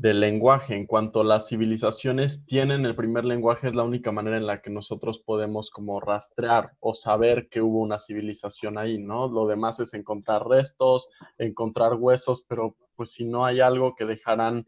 del 0.00 0.18
lenguaje. 0.18 0.74
En 0.74 0.86
cuanto 0.86 1.22
las 1.22 1.48
civilizaciones 1.48 2.46
tienen 2.46 2.86
el 2.86 2.96
primer 2.96 3.26
lenguaje, 3.26 3.68
es 3.68 3.74
la 3.74 3.82
única 3.82 4.10
manera 4.10 4.38
en 4.38 4.46
la 4.46 4.62
que 4.62 4.70
nosotros 4.70 5.18
podemos 5.18 5.70
como 5.70 6.00
rastrear 6.00 6.72
o 6.80 6.94
saber 6.94 7.48
que 7.50 7.60
hubo 7.60 7.80
una 7.80 7.98
civilización 7.98 8.78
ahí, 8.78 8.98
¿no? 8.98 9.28
Lo 9.28 9.46
demás 9.46 9.78
es 9.78 9.92
encontrar 9.92 10.48
restos, 10.48 11.10
encontrar 11.36 11.96
huesos, 11.96 12.42
pero 12.48 12.76
pues 12.96 13.12
si 13.12 13.26
no 13.26 13.44
hay 13.44 13.60
algo 13.60 13.94
que 13.94 14.06
dejarán 14.06 14.66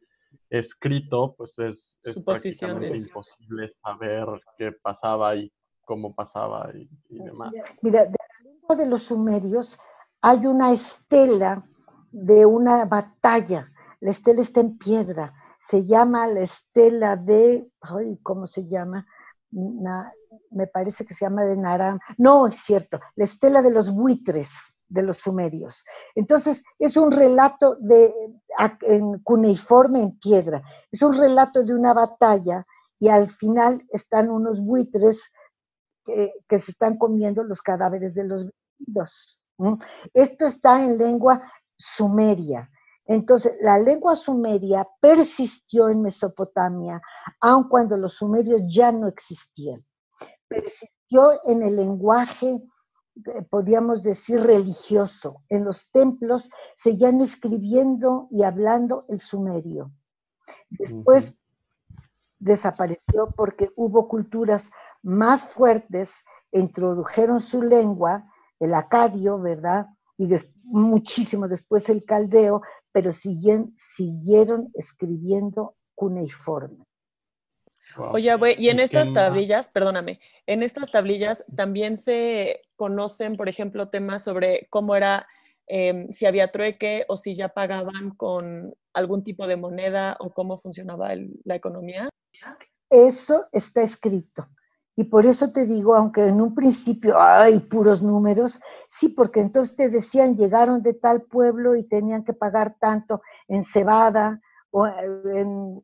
escrito, 0.51 1.35
pues 1.39 1.59
es, 1.59 1.99
es 2.05 2.21
prácticamente 2.21 2.99
imposible 2.99 3.71
saber 3.83 4.27
qué 4.59 4.73
pasaba 4.73 5.35
y 5.35 5.51
cómo 5.87 6.15
pasaba 6.15 6.71
y, 6.75 6.89
demás. 7.09 7.53
Mira, 7.81 8.05
de 8.05 8.11
la 8.11 8.51
lengua 8.51 8.77
de 8.77 8.87
los 8.87 9.05
sumerios 9.05 9.79
hay 10.21 10.45
una 10.45 10.73
estela 10.73 11.67
de 12.11 12.45
una 12.45 12.85
batalla 12.85 13.72
la 14.03 14.11
estela 14.11 14.43
está 14.43 14.61
en 14.61 14.77
piedra, 14.79 15.33
se 15.59 15.85
llama 15.85 16.27
la 16.27 16.41
estela 16.41 17.17
de, 17.17 17.71
¿cómo 18.23 18.47
se 18.47 18.67
llama? 18.67 19.07
me 20.51 20.67
parece 20.67 21.05
que 21.05 21.15
se 21.15 21.27
llama 21.27 21.45
de 21.45 21.57
Naram. 21.57 21.99
No, 22.17 22.47
es 22.47 22.57
cierto, 22.57 22.99
la 23.17 23.25
estela 23.25 23.61
de 23.63 23.71
los 23.71 23.93
buitres 23.93 24.51
de 24.89 25.03
los 25.03 25.19
sumerios. 25.19 25.85
Entonces, 26.15 26.63
es 26.79 26.97
un 26.97 27.13
relato 27.13 27.77
de, 27.77 28.13
en 28.83 29.19
cuneiforme 29.21 30.03
en 30.03 30.19
piedra, 30.19 30.63
es 30.91 31.01
un 31.03 31.13
relato 31.13 31.65
de 31.65 31.75
una 31.75 31.95
batalla 31.95 32.67
y 32.99 33.09
al 33.09 33.29
final 33.31 33.85
están 33.91 34.31
unos 34.31 34.61
buitres 34.61 35.31
que, 36.05 36.59
se 36.59 36.73
están 36.73 36.99
comiendo 36.99 37.45
los 37.45 37.63
cadáveres 37.63 38.15
de 38.15 38.25
los 38.25 38.49
vidos. 38.79 39.41
Esto 40.13 40.47
está 40.47 40.83
en 40.83 40.99
lengua 40.99 41.41
sumeria. 41.77 42.69
Entonces, 43.13 43.59
la 43.61 43.79
lengua 43.79 44.17
sumeria 44.17 44.89
persistió 44.99 45.91
en 45.91 46.01
Mesopotamia, 46.01 47.03
aun 47.43 47.69
cuando 47.69 47.99
los 47.99 48.15
sumerios 48.15 48.63
ya 48.67 48.91
no 48.91 49.07
existían. 49.07 49.85
Persistió 50.49 51.33
en 51.45 51.63
el 51.63 51.77
lenguaje, 51.77 52.63
eh, 53.27 53.43
podríamos 53.51 54.03
decir, 54.03 54.41
religioso. 54.41 55.43
En 55.51 55.63
los 55.63 55.91
templos 55.91 56.49
seguían 56.79 57.21
escribiendo 57.21 58.29
y 58.31 58.45
hablando 58.45 59.05
el 59.11 59.21
sumerio. 59.21 59.93
Después 60.71 61.39
desapareció 62.39 63.31
porque 63.37 63.69
hubo 63.77 64.09
culturas 64.09 64.71
más 65.03 65.45
fuertes, 65.45 66.15
introdujeron 66.51 67.43
su 67.43 67.61
lengua, 67.61 68.25
el 68.59 68.73
acadio, 68.73 69.39
¿verdad? 69.39 69.89
Y 70.17 70.29
muchísimo 70.65 71.47
después 71.47 71.91
el 71.91 72.05
caldeo, 72.05 72.63
pero 72.93 73.11
siguieron 73.13 74.71
escribiendo 74.75 75.75
cuneiforme. 75.95 76.85
Oye, 77.99 78.31
y 78.59 78.69
en 78.69 78.81
estas 78.81 79.13
tablillas, 79.13 79.69
perdóname, 79.69 80.21
en 80.47 80.63
estas 80.63 80.93
tablillas 80.93 81.45
también 81.55 81.97
se 81.97 82.63
conocen, 82.77 83.37
por 83.37 83.49
ejemplo, 83.49 83.89
temas 83.89 84.23
sobre 84.23 84.69
cómo 84.71 84.95
era, 84.95 85.27
em, 85.67 86.11
si 86.11 86.27
había 86.27 86.53
trueque 86.53 87.05
o 87.09 87.17
si 87.17 87.35
ya 87.35 87.49
pagaban 87.49 88.11
con 88.11 88.75
algún 88.95 89.25
tipo 89.25 89.47
de 89.47 89.57
moneda 89.57 90.17
o 90.21 90.33
cómo 90.33 90.59
funcionaba 90.59 91.11
la 91.45 91.57
economía. 91.57 92.09
Eso 92.89 93.47
está 93.53 93.83
escrito. 93.83 94.47
Y 94.95 95.05
por 95.05 95.25
eso 95.25 95.53
te 95.53 95.67
digo, 95.67 95.95
aunque 95.95 96.27
en 96.27 96.41
un 96.41 96.55
principio 96.55 97.19
hay 97.19 97.61
puros 97.61 98.03
números, 98.03 98.61
sí, 98.89 99.09
porque 99.09 99.41
entonces 99.41 99.75
te 99.75 99.89
decían, 99.89 100.37
llegaron 100.37 100.83
de 100.83 100.93
tal 100.95 101.23
pueblo 101.23 101.75
y 101.75 101.85
tenían 101.85 102.25
que 102.25 102.35
pagar 102.35 102.77
tanto 102.79 103.23
en 103.49 103.65
cebada 103.65 104.41
o 104.71 104.87
en, 104.87 105.83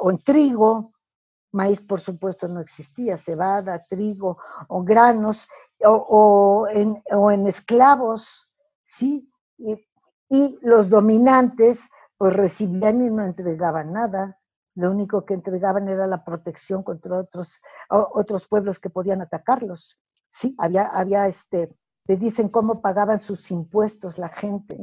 o 0.00 0.10
en 0.10 0.18
trigo, 0.24 0.92
maíz 1.52 1.82
por 1.82 2.00
supuesto 2.00 2.48
no 2.48 2.60
existía, 2.60 3.18
cebada, 3.18 3.84
trigo 3.86 4.38
o 4.68 4.82
granos, 4.82 5.46
o, 5.84 6.66
en, 6.70 7.02
o 7.10 7.30
en, 7.30 7.46
esclavos, 7.46 8.48
¿sí? 8.82 9.30
Y, 9.58 9.76
y 10.30 10.58
los 10.62 10.88
dominantes 10.88 11.80
pues 12.16 12.32
recibían 12.34 13.04
y 13.04 13.10
no 13.10 13.24
entregaban 13.24 13.92
nada 13.92 14.38
lo 14.74 14.90
único 14.90 15.24
que 15.24 15.34
entregaban 15.34 15.88
era 15.88 16.06
la 16.06 16.24
protección 16.24 16.82
contra 16.82 17.18
otros, 17.18 17.60
otros 17.88 18.48
pueblos 18.48 18.78
que 18.78 18.90
podían 18.90 19.20
atacarlos. 19.20 20.00
Sí, 20.28 20.54
había, 20.58 20.86
había 20.86 21.26
este, 21.26 21.70
te 22.06 22.16
dicen 22.16 22.48
cómo 22.48 22.80
pagaban 22.80 23.18
sus 23.18 23.50
impuestos 23.50 24.18
la 24.18 24.28
gente. 24.28 24.76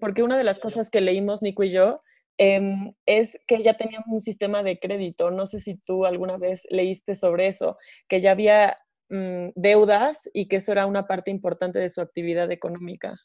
Porque 0.00 0.22
una 0.22 0.36
de 0.36 0.44
las 0.44 0.58
cosas 0.58 0.90
que 0.90 1.00
leímos 1.00 1.42
Nico 1.42 1.62
y 1.62 1.70
yo 1.70 2.00
em, 2.38 2.92
es 3.06 3.38
que 3.46 3.62
ya 3.62 3.76
tenían 3.76 4.02
un 4.08 4.20
sistema 4.20 4.62
de 4.62 4.78
crédito. 4.78 5.30
No 5.30 5.46
sé 5.46 5.60
si 5.60 5.76
tú 5.76 6.04
alguna 6.04 6.36
vez 6.36 6.66
leíste 6.70 7.14
sobre 7.14 7.46
eso, 7.46 7.76
que 8.08 8.20
ya 8.20 8.32
había 8.32 8.76
mm, 9.08 9.50
deudas 9.54 10.28
y 10.34 10.48
que 10.48 10.56
eso 10.56 10.72
era 10.72 10.86
una 10.86 11.06
parte 11.06 11.30
importante 11.30 11.78
de 11.78 11.88
su 11.88 12.00
actividad 12.00 12.50
económica. 12.50 13.16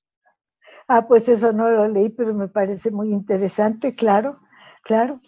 Ah, 0.87 1.07
pues 1.07 1.27
eso 1.29 1.51
no 1.51 1.69
lo 1.69 1.87
leí, 1.87 2.09
pero 2.09 2.33
me 2.33 2.47
parece 2.47 2.91
muy 2.91 3.11
interesante, 3.11 3.95
claro, 3.95 4.39
claro. 4.83 5.21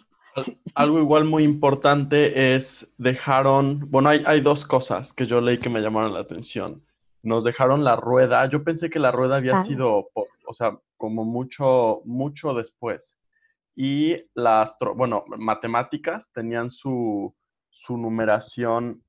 Algo 0.74 0.98
igual 0.98 1.24
muy 1.24 1.44
importante 1.44 2.54
es 2.56 2.86
dejaron, 2.98 3.88
bueno, 3.90 4.08
hay, 4.08 4.22
hay, 4.26 4.40
dos 4.40 4.66
cosas 4.66 5.12
que 5.12 5.26
yo 5.26 5.40
leí 5.40 5.58
que 5.58 5.68
me 5.68 5.80
llamaron 5.80 6.12
la 6.12 6.20
atención. 6.20 6.84
Nos 7.22 7.44
dejaron 7.44 7.84
la 7.84 7.96
rueda. 7.96 8.46
Yo 8.46 8.64
pensé 8.64 8.90
que 8.90 8.98
la 8.98 9.12
rueda 9.12 9.36
había 9.36 9.56
ah. 9.56 9.64
sido, 9.64 10.10
o 10.14 10.54
sea, 10.54 10.76
como 10.96 11.24
mucho, 11.24 12.02
mucho 12.04 12.52
después. 12.52 13.16
Y 13.76 14.16
las, 14.34 14.76
bueno, 14.96 15.24
matemáticas 15.38 16.28
tenían 16.32 16.70
su, 16.70 17.34
su 17.70 17.96
numeración, 17.96 19.02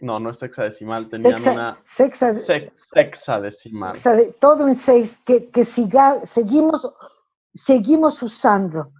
no, 0.00 0.20
no 0.20 0.30
es 0.30 0.42
hexadecimal, 0.42 1.08
tenían 1.08 1.40
una 1.48 1.80
sexa, 1.84 2.34
sexadecimal. 2.34 3.96
todo 4.40 4.68
en 4.68 4.74
seis, 4.74 5.20
que, 5.24 5.50
que 5.50 5.64
siga, 5.64 6.24
seguimos, 6.24 6.92
seguimos 7.54 8.22
usando 8.22 8.92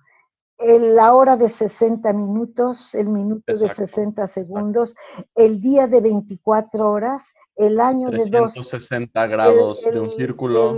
la 0.65 1.15
hora 1.15 1.37
de 1.37 1.49
60 1.49 2.13
minutos, 2.13 2.95
el 2.95 3.09
minuto 3.09 3.57
de 3.57 3.69
60 3.69 4.27
segundos, 4.27 4.95
el 5.35 5.61
día 5.61 5.87
de 5.87 6.01
24 6.01 6.91
horas, 6.91 7.35
el 7.57 7.81
año 7.81 8.11
de 8.11 8.29
260 8.31 9.27
grados 9.27 9.83
de 9.83 10.01
un 10.01 10.11
círculo. 10.11 10.75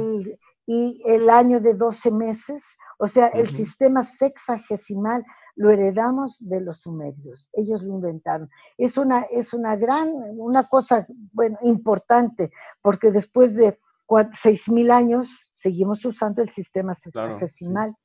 y 0.67 1.03
el 1.05 1.29
año 1.29 1.61
de 1.61 1.75
12 1.75 2.11
meses. 2.11 2.65
O 2.99 3.07
sea, 3.07 3.27
el 3.29 3.51
sistema 3.51 4.03
sexagesimal 4.05 5.25
lo 5.57 5.71
heredamos 5.71 6.39
de 6.41 6.63
los 6.63 6.79
sumerios. 6.79 7.49
Ellos 7.53 7.83
lo 7.83 7.95
inventaron. 7.95 8.49
Es 8.79 8.97
una, 8.97 9.23
es 9.23 9.53
una 9.53 9.77
gran, 9.77 10.11
una 10.39 10.67
cosa, 10.69 11.07
bueno, 11.33 11.59
importante, 11.63 12.51
porque 12.81 13.11
después 13.11 13.55
de 13.55 13.79
6.000 14.09 14.91
años 14.91 15.51
seguimos 15.53 16.05
usando 16.05 16.41
el 16.41 16.49
sistema 16.49 16.95
sexagesimal. 16.95 17.91
sí 17.91 18.04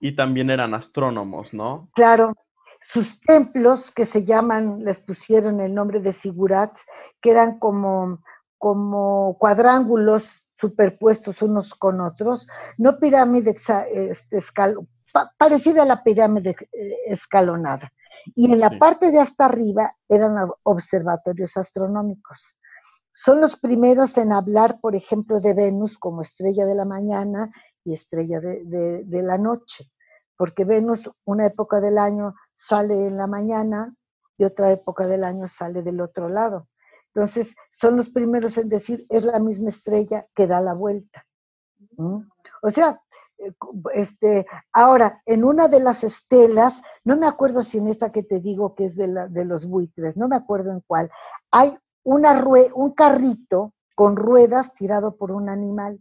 y 0.00 0.14
también 0.14 0.50
eran 0.50 0.74
astrónomos, 0.74 1.54
¿no? 1.54 1.88
Claro. 1.94 2.34
Sus 2.92 3.18
templos, 3.20 3.90
que 3.90 4.04
se 4.04 4.24
llaman, 4.24 4.84
les 4.84 5.00
pusieron 5.00 5.60
el 5.60 5.74
nombre 5.74 6.00
de 6.00 6.12
sigurats, 6.12 6.84
que 7.20 7.30
eran 7.32 7.58
como, 7.58 8.22
como 8.58 9.36
cuadrángulos 9.38 10.46
superpuestos 10.58 11.42
unos 11.42 11.74
con 11.74 12.00
otros, 12.00 12.46
no 12.78 12.98
pirámide 12.98 13.56
este, 13.90 14.38
parecida 15.38 15.82
a 15.82 15.86
la 15.86 16.02
pirámide 16.02 16.56
eh, 16.72 16.96
escalonada. 17.06 17.92
Y 18.34 18.52
en 18.52 18.60
la 18.60 18.78
parte 18.78 19.10
de 19.10 19.20
hasta 19.20 19.46
arriba 19.46 19.94
eran 20.08 20.50
observatorios 20.62 21.56
astronómicos. 21.56 22.56
Son 23.12 23.40
los 23.40 23.58
primeros 23.58 24.16
en 24.18 24.32
hablar, 24.32 24.78
por 24.80 24.94
ejemplo, 24.94 25.40
de 25.40 25.54
Venus 25.54 25.98
como 25.98 26.22
estrella 26.22 26.66
de 26.66 26.74
la 26.74 26.84
mañana 26.84 27.50
y 27.86 27.92
estrella 27.92 28.40
de, 28.40 29.22
la 29.22 29.38
noche, 29.38 29.90
porque 30.36 30.64
Venus 30.64 31.08
una 31.24 31.46
época 31.46 31.80
del 31.80 31.98
año 31.98 32.34
sale 32.54 33.06
en 33.06 33.16
la 33.16 33.26
mañana 33.26 33.94
y 34.36 34.44
otra 34.44 34.72
época 34.72 35.06
del 35.06 35.24
año 35.24 35.46
sale 35.46 35.82
del 35.82 36.00
otro 36.00 36.28
lado. 36.28 36.68
Entonces, 37.14 37.54
son 37.70 37.96
los 37.96 38.10
primeros 38.10 38.58
en 38.58 38.68
decir, 38.68 39.06
es 39.08 39.22
la 39.22 39.38
misma 39.38 39.70
estrella 39.70 40.26
que 40.34 40.46
da 40.46 40.60
la 40.60 40.74
vuelta. 40.74 41.24
O 41.96 42.70
sea, 42.70 43.00
eh, 43.38 43.52
este, 43.94 44.46
ahora, 44.72 45.22
en 45.24 45.44
una 45.44 45.68
de 45.68 45.80
las 45.80 46.04
estelas, 46.04 46.74
no 47.04 47.16
me 47.16 47.26
acuerdo 47.26 47.62
si 47.62 47.78
en 47.78 47.86
esta 47.86 48.10
que 48.10 48.22
te 48.22 48.40
digo 48.40 48.74
que 48.74 48.86
es 48.86 48.96
de, 48.96 49.06
la, 49.06 49.28
de 49.28 49.44
los 49.44 49.66
buitres, 49.66 50.16
no 50.16 50.28
me 50.28 50.36
acuerdo 50.36 50.72
en 50.72 50.82
cuál, 50.86 51.10
hay 51.50 51.78
una 52.02 52.44
un 52.74 52.92
carrito 52.92 53.72
con 53.94 54.16
ruedas 54.16 54.74
tirado 54.74 55.16
por 55.16 55.32
un 55.32 55.48
animal 55.48 56.00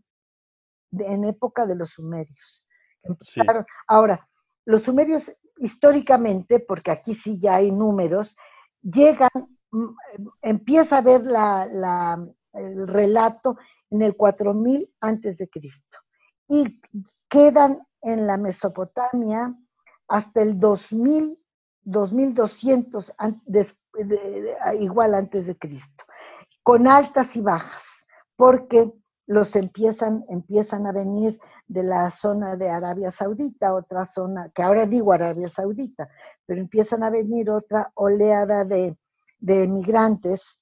en 1.00 1.26
época 1.26 1.66
de 1.66 1.76
los 1.76 1.92
sumerios. 1.92 2.66
Ahora, 3.88 4.28
los 4.66 4.84
sumerios 4.84 5.32
históricamente, 5.58 6.60
porque 6.60 6.92
aquí 6.92 7.14
sí 7.14 7.40
ya 7.40 7.56
hay 7.56 7.72
números, 7.72 8.36
llegan, 8.82 9.30
mm, 9.72 9.96
empieza 10.42 10.98
a 10.98 11.02
ver 11.02 11.22
el 12.54 12.88
relato 12.88 13.58
en 13.90 14.02
el 14.02 14.16
4000 14.16 14.94
antes 15.00 15.38
de 15.38 15.50
Cristo 15.50 16.00
y 16.48 16.82
quedan 17.30 17.86
en 18.02 18.28
la 18.28 18.38
Mesopotamia 18.38 19.56
hasta 20.08 20.42
el 20.42 20.60
2000, 20.60 21.40
2200 21.84 23.14
igual 24.80 25.16
antes 25.16 25.48
de 25.48 25.58
Cristo, 25.58 26.04
con 26.64 26.88
altas 26.88 27.36
y 27.36 27.42
bajas, 27.42 27.84
porque 28.36 28.92
los 29.28 29.56
empiezan, 29.56 30.24
empiezan 30.30 30.86
a 30.86 30.92
venir 30.92 31.40
de 31.68 31.84
la 31.84 32.10
zona 32.12 32.56
de 32.56 32.70
Arabia 32.70 33.10
Saudita, 33.10 33.74
otra 33.74 34.06
zona, 34.06 34.52
que 34.54 34.62
ahora 34.62 34.86
digo 34.86 35.14
Arabia 35.14 35.50
Saudita, 35.50 36.10
pero 36.46 36.62
empiezan 36.62 37.04
a 37.04 37.10
venir 37.10 37.50
otra 37.50 37.92
oleada 37.96 38.66
de, 38.66 38.98
de 39.40 39.68
migrantes 39.68 40.60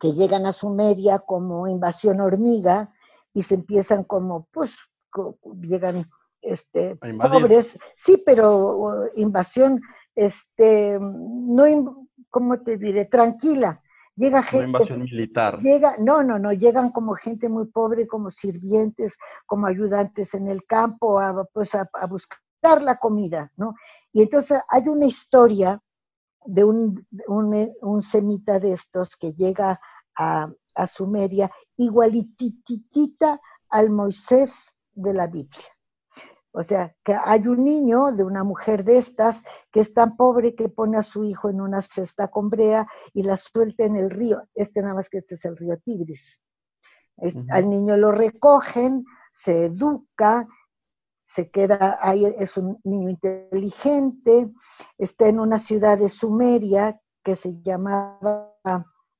que 0.00 0.12
llegan 0.12 0.46
a 0.46 0.52
Sumeria 0.52 1.18
como 1.18 1.68
invasión 1.68 2.20
hormiga 2.20 2.92
y 3.32 3.42
se 3.42 3.56
empiezan 3.56 4.04
como, 4.04 4.46
pues, 4.52 4.74
llegan 5.60 6.10
este, 6.40 6.96
pobres, 6.96 7.78
sí, 7.96 8.22
pero 8.24 9.06
invasión, 9.16 9.80
este, 10.14 10.98
no, 11.00 12.06
¿cómo 12.30 12.60
te 12.60 12.76
diré? 12.76 13.06
Tranquila, 13.06 13.82
Llega 14.16 14.42
gente. 14.42 14.58
Una 14.58 14.66
invasión 14.66 15.02
militar. 15.02 15.60
Llega, 15.60 15.96
no, 15.98 16.22
no, 16.22 16.38
no, 16.38 16.52
llegan 16.52 16.92
como 16.92 17.14
gente 17.14 17.48
muy 17.48 17.66
pobre, 17.66 18.06
como 18.06 18.30
sirvientes, 18.30 19.16
como 19.46 19.66
ayudantes 19.66 20.34
en 20.34 20.48
el 20.48 20.64
campo, 20.64 21.18
a, 21.18 21.44
pues 21.52 21.74
a, 21.74 21.88
buscar 22.08 22.82
la 22.82 22.96
comida, 22.96 23.50
¿no? 23.56 23.74
Y 24.12 24.22
entonces 24.22 24.60
hay 24.68 24.88
una 24.88 25.06
historia 25.06 25.82
de 26.44 26.62
un, 26.62 27.06
un, 27.26 28.02
semita 28.02 28.60
de 28.60 28.72
estos 28.72 29.16
que 29.16 29.32
llega 29.32 29.80
a, 30.16 30.48
a 30.74 30.86
Sumeria, 30.86 31.50
igualititita 31.76 33.40
al 33.70 33.90
Moisés 33.90 34.72
de 34.92 35.12
la 35.12 35.26
Biblia. 35.26 35.73
O 36.56 36.62
sea, 36.62 36.94
que 37.04 37.16
hay 37.20 37.48
un 37.48 37.64
niño 37.64 38.12
de 38.12 38.22
una 38.22 38.44
mujer 38.44 38.84
de 38.84 38.96
estas 38.98 39.42
que 39.72 39.80
es 39.80 39.92
tan 39.92 40.16
pobre 40.16 40.54
que 40.54 40.68
pone 40.68 40.96
a 40.96 41.02
su 41.02 41.24
hijo 41.24 41.50
en 41.50 41.60
una 41.60 41.82
cesta 41.82 42.28
con 42.28 42.48
brea 42.48 42.86
y 43.12 43.24
la 43.24 43.36
suelta 43.36 43.82
en 43.82 43.96
el 43.96 44.08
río. 44.08 44.40
Este 44.54 44.80
nada 44.80 44.94
más 44.94 45.08
que 45.08 45.18
este 45.18 45.34
es 45.34 45.44
el 45.44 45.56
río 45.56 45.76
Tigris. 45.78 46.40
Al 47.50 47.68
niño 47.68 47.96
lo 47.96 48.12
recogen, 48.12 49.04
se 49.32 49.66
educa, 49.66 50.46
se 51.24 51.50
queda 51.50 51.98
ahí, 52.00 52.24
es 52.24 52.56
un 52.56 52.78
niño 52.84 53.10
inteligente, 53.10 54.52
está 54.96 55.26
en 55.26 55.40
una 55.40 55.58
ciudad 55.58 55.98
de 55.98 56.08
Sumeria 56.08 57.00
que 57.24 57.34
se 57.34 57.60
llamaba 57.62 58.54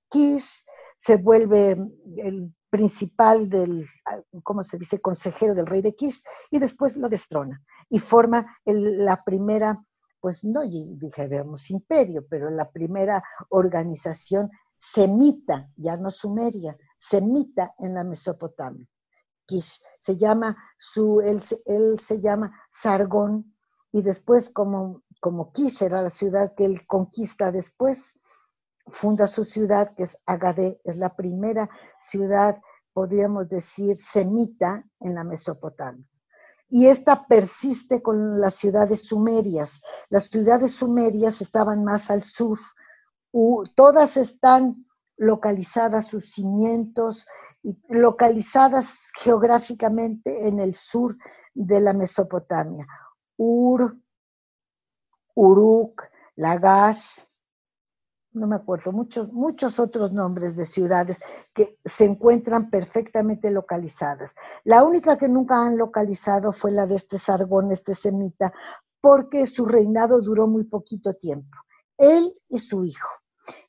Kish, 0.09 0.65
se 0.99 1.17
vuelve 1.17 1.73
el 2.17 2.55
principal 2.75 3.49
del, 3.49 3.87
¿cómo 4.43 4.65
se 4.65 4.79
dice?, 4.79 5.01
consejero 5.01 5.55
del 5.55 5.69
rey 5.69 5.81
de 5.81 5.95
Kish, 5.95 6.25
y 6.51 6.59
después 6.59 6.97
lo 6.97 7.09
destrona 7.09 7.63
y 7.89 8.01
forma 8.01 8.45
la 8.65 9.23
primera, 9.23 9.81
pues 10.19 10.43
no 10.43 10.63
dijéramos 10.69 11.71
imperio, 11.71 12.27
pero 12.29 12.51
la 12.51 12.69
primera 12.73 13.23
organización 13.51 14.51
semita, 14.77 15.71
ya 15.77 15.97
no 15.97 16.11
sumeria, 16.11 16.77
semita 16.97 17.77
en 17.79 17.95
la 17.95 18.03
Mesopotamia. 18.03 18.89
Kish 19.47 19.81
se 20.01 20.17
llama, 20.17 20.57
su, 20.77 21.21
él, 21.21 21.41
él 21.67 22.01
se 22.01 22.21
llama 22.21 22.51
Sargón, 22.71 23.55
y 23.93 24.03
después 24.03 24.51
como, 24.51 25.05
como 25.21 25.53
Kish 25.53 25.85
era 25.85 26.03
la 26.03 26.11
ciudad 26.11 26.55
que 26.57 26.65
él 26.65 26.85
conquista 26.89 27.53
después, 27.53 28.19
funda 28.87 29.27
su 29.27 29.45
ciudad, 29.45 29.95
que 29.95 30.05
es 30.05 30.19
Agadé, 30.27 30.81
es 30.85 30.97
la 30.97 31.15
primera 31.15 31.69
ciudad, 32.01 32.61
podríamos 32.93 33.49
decir, 33.49 33.97
semita 33.97 34.85
en 35.01 35.15
la 35.15 35.25
Mesopotamia. 35.25 36.07
Y 36.69 36.87
esta 36.87 37.27
persiste 37.27 38.03
con 38.03 38.41
las 38.41 38.55
ciudades 38.55 39.07
sumerias. 39.07 39.81
Las 40.09 40.25
ciudades 40.25 40.73
sumerias 40.73 41.41
estaban 41.41 41.85
más 41.85 42.11
al 42.11 42.25
sur. 42.25 42.59
todas 43.75 44.17
están 44.17 44.87
localizadas, 45.17 46.07
sus 46.07 46.33
cimientos, 46.33 47.27
localizadas 47.89 48.87
geográficamente 49.15 50.49
en 50.49 50.61
el 50.61 50.75
sur 50.75 51.17
de 51.55 51.81
la 51.81 51.93
Mesopotamia. 51.93 52.87
Ur, 53.37 53.97
Uruk, 55.35 56.03
Lagash, 56.37 57.21
no 58.35 58.49
me 58.49 58.57
acuerdo, 58.57 58.93
muchos, 58.93 59.33
muchos 59.33 59.79
otros 59.79 60.13
nombres 60.13 60.57
de 60.57 60.65
ciudades 60.65 61.21
que 61.55 61.77
se 61.85 62.05
encuentran 62.05 62.69
perfectamente 62.69 63.51
localizadas. 63.51 64.35
La 64.65 64.83
única 64.83 65.17
que 65.17 65.29
nunca 65.29 65.65
han 65.65 65.79
localizado 65.79 66.53
fue 66.53 66.73
la 66.73 66.87
de 66.87 66.97
este 66.97 67.19
Sargón, 67.19 67.71
este 67.71 67.95
semita, 67.95 68.53
porque 69.01 69.47
su 69.47 69.65
reinado 69.65 70.21
duró 70.21 70.49
muy 70.49 70.65
poquito 70.65 71.15
tiempo. 71.15 71.57
Él 71.97 72.35
y 72.49 72.59
su 72.59 72.85
hijo. 72.85 73.09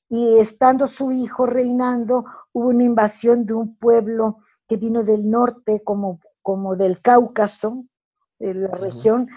Y 0.10 0.39
estando 0.39 0.88
su 0.88 1.12
hijo 1.12 1.45
reinando, 1.45 2.25
hubo 2.51 2.69
una 2.69 2.84
invasión 2.84 3.45
de 3.45 3.54
un 3.54 3.78
pueblo 3.78 4.39
que 4.67 4.78
vino 4.78 5.04
del 5.04 5.30
norte, 5.30 5.84
como, 5.84 6.19
como 6.41 6.75
del 6.75 7.01
Cáucaso, 7.01 7.86
de 8.39 8.54
la 8.56 8.69
región, 8.69 9.30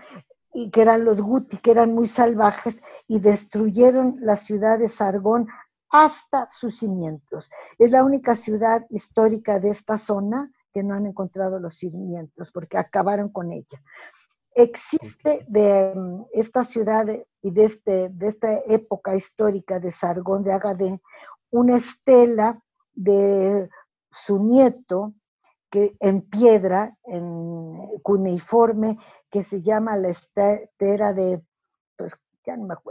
y 0.61 0.71
que 0.71 0.83
eran 0.83 1.05
los 1.05 1.21
Guti, 1.21 1.59
que 1.59 1.71
eran 1.71 1.95
muy 1.95 2.09
salvajes, 2.09 2.83
y 3.07 3.21
destruyeron 3.21 4.17
la 4.21 4.35
ciudad 4.35 4.77
de 4.81 4.89
Sargón 4.89 5.47
hasta 5.89 6.49
sus 6.51 6.81
cimientos. 6.81 7.49
Es 7.79 7.93
la 7.93 8.03
única 8.03 8.35
ciudad 8.35 8.85
histórica 8.91 9.61
de 9.61 9.69
esta 9.69 9.99
zona 9.99 10.51
que 10.73 10.83
no 10.83 10.95
han 10.95 11.07
encontrado 11.07 11.61
los 11.61 11.77
cimientos, 11.77 12.51
porque 12.51 12.77
acabaron 12.77 13.29
con 13.29 13.53
ella. 13.53 13.81
Existe 14.53 15.47
de 15.47 15.93
mm, 15.95 16.25
esta 16.33 16.65
ciudad 16.65 17.07
y 17.41 17.51
de, 17.53 17.65
este, 17.65 18.09
de 18.09 18.27
esta 18.27 18.59
época 18.67 19.15
histórica 19.15 19.79
de 19.79 19.93
Sargón 19.93 20.43
de 20.43 20.53
Agadé 20.53 21.01
una 21.51 21.77
estela 21.77 22.61
de 22.95 23.71
su 24.11 24.43
nieto 24.43 25.15
que 25.71 25.97
en 26.01 26.23
piedra, 26.23 26.97
en 27.05 28.01
cuneiforme, 28.03 28.99
que 29.31 29.43
se 29.43 29.63
llama 29.63 29.97
la 29.97 30.09
estera 30.09 31.13
de 31.13 31.43
pues, 31.97 32.17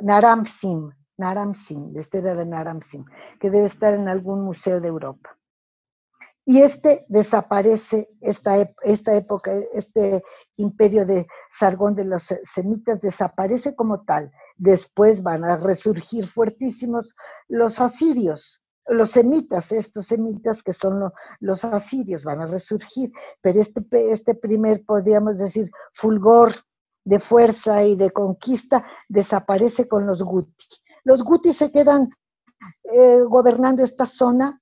Naramsim, 0.01 0.91
Naramsim, 1.17 1.93
la 1.93 1.99
estera 1.99 2.35
de 2.35 2.45
Naramsim, 2.45 3.05
que 3.39 3.49
debe 3.49 3.65
estar 3.65 3.93
en 3.93 4.07
algún 4.07 4.43
museo 4.43 4.79
de 4.79 4.87
Europa. 4.87 5.37
Y 6.49 6.61
este 6.61 7.05
desaparece, 7.09 8.09
esta, 8.21 8.55
esta 8.81 9.13
época, 9.13 9.51
este 9.73 10.23
imperio 10.55 11.05
de 11.05 11.27
Sargón 11.49 11.93
de 11.93 12.05
los 12.05 12.33
semitas 12.43 13.01
desaparece 13.01 13.75
como 13.75 14.05
tal. 14.05 14.31
Después 14.55 15.23
van 15.23 15.43
a 15.43 15.57
resurgir 15.57 16.25
fuertísimos 16.25 17.13
los 17.49 17.81
asirios, 17.81 18.63
los 18.87 19.11
semitas, 19.11 19.71
estos 19.71 20.07
semitas 20.07 20.63
que 20.63 20.73
son 20.73 21.11
los 21.39 21.65
asirios, 21.65 22.23
van 22.23 22.41
a 22.41 22.47
resurgir. 22.47 23.11
Pero 23.41 23.59
este, 23.59 23.81
este 24.11 24.35
primer, 24.35 24.83
podríamos 24.85 25.37
decir, 25.37 25.69
fulgor 25.93 26.53
de 27.03 27.19
fuerza 27.19 27.83
y 27.83 27.95
de 27.95 28.11
conquista 28.11 28.85
desaparece 29.07 29.87
con 29.87 30.05
los 30.05 30.21
guti. 30.21 30.65
Los 31.03 31.23
guti 31.23 31.53
se 31.53 31.71
quedan 31.71 32.09
eh, 32.83 33.21
gobernando 33.27 33.83
esta 33.83 34.05
zona 34.05 34.61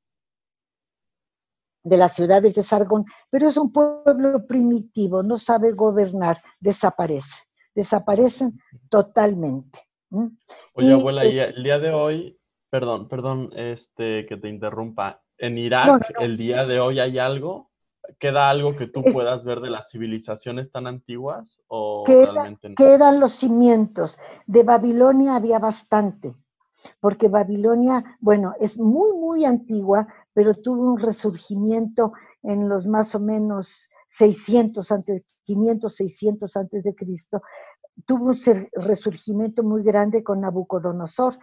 de 1.84 1.98
las 1.98 2.14
ciudades 2.14 2.56
de 2.56 2.64
Sargón, 2.64 3.06
pero 3.30 3.48
es 3.48 3.58
un 3.58 3.72
pueblo 3.72 4.46
primitivo, 4.46 5.22
no 5.22 5.38
sabe 5.38 5.72
gobernar, 5.72 6.42
desaparece, 6.60 7.46
desaparecen 7.76 8.60
totalmente. 8.90 9.80
Oye, 10.74 10.94
abuela, 10.94 11.24
el 11.24 11.64
día 11.64 11.78
de 11.78 11.92
hoy, 11.92 12.40
perdón, 12.70 13.08
perdón, 13.08 13.52
este, 13.56 14.26
que 14.26 14.38
te 14.38 14.50
interrumpa, 14.50 15.22
¿en 15.38 15.58
Irak 15.58 16.14
el 16.20 16.38
día 16.38 16.66
de 16.66 16.80
hoy 16.80 17.00
hay 17.00 17.20
algo? 17.20 17.72
¿Queda 18.20 18.50
algo 18.50 18.76
que 18.76 18.88
tú 18.88 19.04
puedas 19.14 19.44
ver 19.44 19.62
de 19.62 19.72
las 19.72 19.90
civilizaciones 19.90 20.72
tan 20.72 20.86
antiguas 20.86 21.62
o 21.68 22.06
realmente 22.08 22.70
no? 22.70 22.76
Quedan 22.76 23.20
los 23.20 23.34
cimientos. 23.34 24.20
De 24.46 24.64
Babilonia 24.64 25.36
había 25.36 25.58
bastante, 25.58 26.36
porque 27.00 27.30
Babilonia, 27.30 28.18
bueno, 28.20 28.54
es 28.60 28.78
muy, 28.78 29.14
muy 29.14 29.46
antigua, 29.46 30.08
pero 30.34 30.54
tuvo 30.54 30.94
un 30.94 31.00
resurgimiento 31.00 32.14
en 32.44 32.70
los 32.70 32.86
más 32.86 33.16
o 33.16 33.20
menos 33.20 33.90
600 34.10 34.92
antes, 34.92 35.24
500, 35.46 35.96
600 35.96 36.58
antes 36.58 36.84
de 36.84 36.96
Cristo. 36.96 37.42
Tuvo 38.06 38.26
un 38.26 38.38
resurgimiento 38.74 39.64
muy 39.64 39.84
grande 39.84 40.24
con 40.24 40.42
Nabucodonosor, 40.42 41.38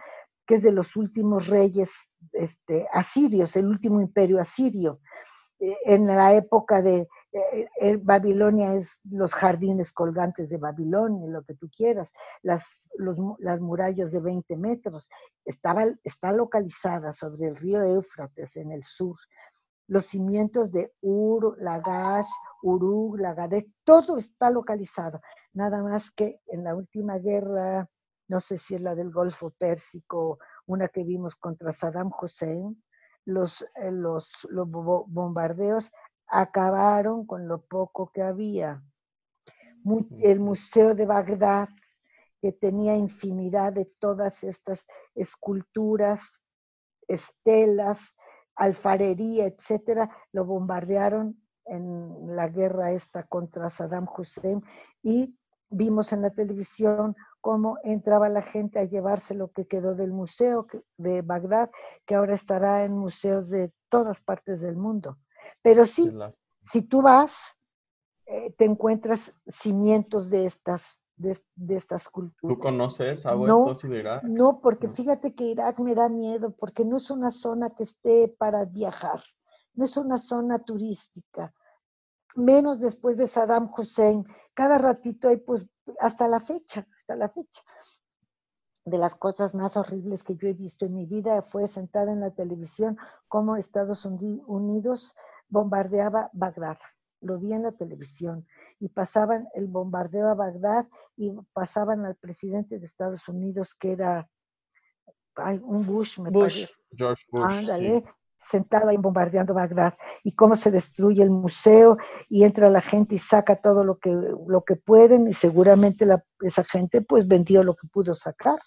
que 0.45 0.55
es 0.55 0.61
de 0.61 0.71
los 0.71 0.95
últimos 0.95 1.47
reyes 1.47 1.89
este, 2.33 2.87
asirios, 2.91 3.55
el 3.55 3.67
último 3.67 4.01
imperio 4.01 4.39
asirio. 4.39 4.99
Eh, 5.59 5.77
en 5.85 6.07
la 6.07 6.33
época 6.33 6.81
de 6.81 7.07
eh, 7.31 7.67
eh, 7.79 7.97
Babilonia 7.97 8.75
es 8.75 8.99
los 9.09 9.31
jardines 9.33 9.93
colgantes 9.93 10.49
de 10.49 10.57
Babilonia, 10.57 11.25
lo 11.29 11.43
que 11.43 11.53
tú 11.53 11.69
quieras, 11.69 12.11
las, 12.41 12.89
las 13.39 13.61
murallas 13.61 14.11
de 14.11 14.19
20 14.19 14.57
metros. 14.57 15.07
Estaba, 15.45 15.85
está 16.03 16.33
localizada 16.33 17.13
sobre 17.13 17.47
el 17.47 17.55
río 17.55 17.81
Éufrates 17.81 18.57
en 18.57 18.71
el 18.73 18.83
sur. 18.83 19.15
Los 19.87 20.07
cimientos 20.07 20.71
de 20.71 20.91
Ur, 21.01 21.55
Lagash, 21.59 22.27
Uruk, 22.61 23.19
Lagadesh, 23.19 23.69
todo 23.85 24.17
está 24.17 24.49
localizado. 24.49 25.21
Nada 25.53 25.81
más 25.81 26.11
que 26.11 26.41
en 26.47 26.63
la 26.63 26.75
última 26.75 27.19
guerra, 27.19 27.87
no 28.27 28.39
sé 28.39 28.57
si 28.57 28.75
es 28.75 28.81
la 28.81 28.95
del 28.95 29.11
Golfo 29.11 29.51
Pérsico, 29.51 30.39
una 30.65 30.87
que 30.87 31.03
vimos 31.03 31.35
contra 31.35 31.71
Saddam 31.71 32.11
Hussein, 32.19 32.81
los, 33.25 33.61
eh, 33.75 33.91
los, 33.91 34.31
los 34.49 34.69
bombardeos 34.69 35.91
acabaron 36.27 37.25
con 37.25 37.47
lo 37.47 37.61
poco 37.61 38.11
que 38.11 38.21
había. 38.21 38.83
El 40.21 40.39
Museo 40.39 40.95
de 40.95 41.05
Bagdad, 41.05 41.69
que 42.41 42.51
tenía 42.51 42.95
infinidad 42.95 43.73
de 43.73 43.85
todas 43.99 44.43
estas 44.43 44.85
esculturas, 45.15 46.43
estelas, 47.07 47.99
alfarería, 48.55 49.45
etcétera, 49.45 50.09
lo 50.31 50.45
bombardearon 50.45 51.41
en 51.65 52.35
la 52.35 52.49
guerra 52.49 52.91
esta 52.91 53.23
contra 53.23 53.69
Saddam 53.69 54.07
Hussein 54.17 54.61
y 55.01 55.37
vimos 55.69 56.11
en 56.13 56.21
la 56.21 56.29
televisión 56.29 57.15
cómo 57.43 57.77
entraba 57.83 58.29
la 58.29 58.41
gente 58.41 58.79
a 58.79 58.85
llevarse 58.85 59.35
lo 59.35 59.51
que 59.51 59.67
quedó 59.67 59.95
del 59.95 60.13
museo 60.13 60.65
de 60.95 61.21
Bagdad, 61.21 61.69
que 62.05 62.15
ahora 62.15 62.35
estará 62.35 62.85
en 62.85 62.93
museos 62.93 63.49
de 63.49 63.73
todas 63.89 64.21
partes 64.21 64.61
del 64.61 64.77
mundo. 64.77 65.17
Pero 65.61 65.85
sí, 65.85 66.09
si 66.61 66.83
tú 66.83 67.01
vas, 67.01 67.37
eh, 68.27 68.53
te 68.57 68.63
encuentras 68.63 69.33
cimientos 69.45 70.29
de 70.29 70.45
estas, 70.45 71.01
de, 71.17 71.37
estas 71.75 72.07
culturas. 72.07 72.55
¿Tú 72.55 72.61
conoces 72.61 73.25
a 73.25 73.35
no, 73.35 73.73
de 73.73 73.99
Irak? 73.99 74.23
No, 74.23 74.61
porque 74.61 74.87
fíjate 74.87 75.35
que 75.35 75.43
Irak 75.43 75.79
me 75.79 75.95
da 75.95 76.07
miedo, 76.07 76.55
porque 76.57 76.85
no 76.85 76.95
es 76.95 77.11
una 77.11 77.31
zona 77.31 77.71
que 77.71 77.83
esté 77.83 78.33
para 78.37 78.63
viajar, 78.63 79.21
no 79.73 79.83
es 79.83 79.97
una 79.97 80.17
zona 80.17 80.59
turística, 80.59 81.53
menos 82.37 82.79
después 82.79 83.17
de 83.17 83.27
Saddam 83.27 83.69
Hussein. 83.77 84.25
Cada 84.53 84.77
ratito 84.77 85.27
hay, 85.27 85.37
pues, 85.37 85.67
hasta 85.99 86.27
la 86.27 86.39
fecha, 86.39 86.87
hasta 86.99 87.15
la 87.15 87.29
fecha. 87.29 87.61
De 88.85 88.97
las 88.97 89.15
cosas 89.15 89.55
más 89.55 89.77
horribles 89.77 90.23
que 90.23 90.35
yo 90.35 90.47
he 90.47 90.53
visto 90.53 90.85
en 90.85 90.95
mi 90.95 91.05
vida 91.05 91.41
fue 91.41 91.67
sentada 91.67 92.11
en 92.11 92.19
la 92.19 92.31
televisión 92.31 92.97
como 93.29 93.55
Estados 93.55 94.05
Unidos 94.05 95.15
bombardeaba 95.47 96.29
Bagdad. 96.33 96.77
Lo 97.21 97.39
vi 97.39 97.53
en 97.53 97.63
la 97.63 97.71
televisión 97.71 98.45
y 98.79 98.89
pasaban 98.89 99.47
el 99.53 99.67
bombardeo 99.67 100.27
a 100.27 100.33
Bagdad 100.33 100.85
y 101.15 101.31
pasaban 101.53 102.05
al 102.05 102.15
presidente 102.15 102.77
de 102.77 102.85
Estados 102.85 103.27
Unidos 103.29 103.73
que 103.75 103.93
era 103.93 104.29
un 105.61 105.85
Bush, 105.85 106.19
me 106.19 106.29
Bush. 106.29 106.65
George 106.91 107.23
Bush. 107.31 107.43
Ándale, 107.43 108.03
sentado 108.49 108.89
ahí 108.89 108.97
bombardeando 108.97 109.53
Bagdad 109.53 109.95
y 110.23 110.33
cómo 110.33 110.55
se 110.55 110.71
destruye 110.71 111.23
el 111.23 111.29
museo 111.29 111.97
y 112.29 112.43
entra 112.43 112.69
la 112.69 112.81
gente 112.81 113.15
y 113.15 113.19
saca 113.19 113.55
todo 113.55 113.83
lo 113.83 113.97
que, 113.97 114.11
lo 114.11 114.63
que 114.63 114.75
pueden 114.75 115.27
y 115.27 115.33
seguramente 115.33 116.05
esa 116.41 116.63
gente 116.63 117.01
pues 117.01 117.27
vendió 117.27 117.63
lo 117.63 117.75
que 117.75 117.87
pudo 117.87 118.15
sacar. 118.15 118.59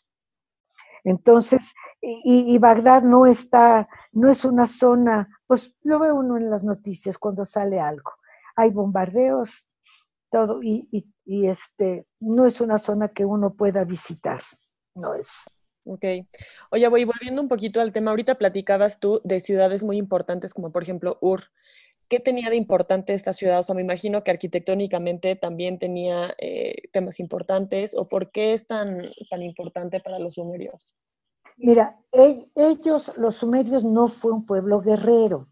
Entonces, 1.04 1.62
y, 2.02 2.58
Bagdad 2.58 3.02
no 3.02 3.26
está, 3.26 3.88
no 4.12 4.28
es 4.28 4.44
una 4.44 4.66
zona, 4.66 5.28
pues 5.46 5.72
lo 5.82 6.00
ve 6.00 6.12
uno 6.12 6.36
en 6.36 6.50
las 6.50 6.64
noticias 6.64 7.16
cuando 7.16 7.44
sale 7.44 7.80
algo. 7.80 8.10
Hay 8.56 8.70
bombardeos, 8.70 9.66
todo, 10.30 10.62
y, 10.62 10.88
y 11.24 11.46
este, 11.46 12.06
no 12.20 12.44
es 12.44 12.60
una 12.60 12.78
zona 12.78 13.08
que 13.08 13.24
uno 13.24 13.54
pueda 13.54 13.84
visitar, 13.84 14.40
no 14.94 15.14
es. 15.14 15.28
Ok. 15.86 16.04
Oye, 16.72 16.88
voy 16.88 17.04
volviendo 17.04 17.40
un 17.40 17.48
poquito 17.48 17.80
al 17.80 17.92
tema. 17.92 18.10
Ahorita 18.10 18.34
platicabas 18.36 18.98
tú 18.98 19.20
de 19.24 19.38
ciudades 19.40 19.84
muy 19.84 19.98
importantes 19.98 20.52
como 20.52 20.72
por 20.72 20.82
ejemplo 20.82 21.16
Ur. 21.20 21.44
¿Qué 22.08 22.20
tenía 22.20 22.50
de 22.50 22.56
importante 22.56 23.14
esta 23.14 23.32
ciudad? 23.32 23.60
O 23.60 23.62
sea, 23.62 23.74
me 23.74 23.82
imagino 23.82 24.22
que 24.22 24.30
arquitectónicamente 24.30 25.36
también 25.36 25.78
tenía 25.78 26.34
eh, 26.38 26.88
temas 26.92 27.20
importantes. 27.20 27.94
¿O 27.94 28.08
por 28.08 28.30
qué 28.30 28.52
es 28.52 28.66
tan, 28.66 29.00
tan 29.30 29.42
importante 29.42 30.00
para 30.00 30.18
los 30.18 30.34
sumerios? 30.34 30.94
Mira, 31.56 31.98
ellos, 32.12 33.16
los 33.16 33.36
sumerios, 33.36 33.82
no 33.82 34.08
fue 34.08 34.32
un 34.32 34.44
pueblo 34.44 34.80
guerrero. 34.80 35.48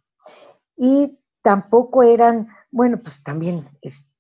Y 0.76 1.18
tampoco 1.42 2.02
eran, 2.02 2.48
bueno, 2.70 3.00
pues 3.02 3.22
también 3.22 3.68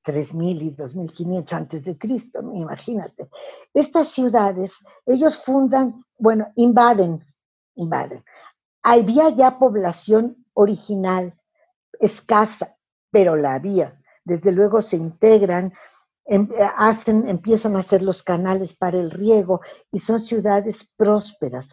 3.000 0.04 0.62
y 0.62 0.76
2.500 0.76 1.52
antes 1.52 1.84
de 1.84 1.96
Cristo, 1.96 2.40
imagínate. 2.54 3.28
Estas 3.72 4.08
ciudades, 4.08 4.74
ellos 5.06 5.38
fundan, 5.38 6.04
bueno, 6.18 6.48
invaden, 6.56 7.22
invaden. 7.74 8.22
Había 8.82 9.30
ya 9.30 9.58
población 9.58 10.36
original, 10.52 11.32
escasa, 11.98 12.74
pero 13.10 13.34
la 13.34 13.54
había. 13.54 13.94
Desde 14.24 14.52
luego 14.52 14.82
se 14.82 14.96
integran, 14.96 15.72
em, 16.26 16.48
hacen, 16.76 17.28
empiezan 17.28 17.76
a 17.76 17.80
hacer 17.80 18.02
los 18.02 18.22
canales 18.22 18.74
para 18.76 18.98
el 18.98 19.10
riego 19.10 19.60
y 19.90 20.00
son 20.00 20.20
ciudades 20.20 20.86
prósperas, 20.96 21.66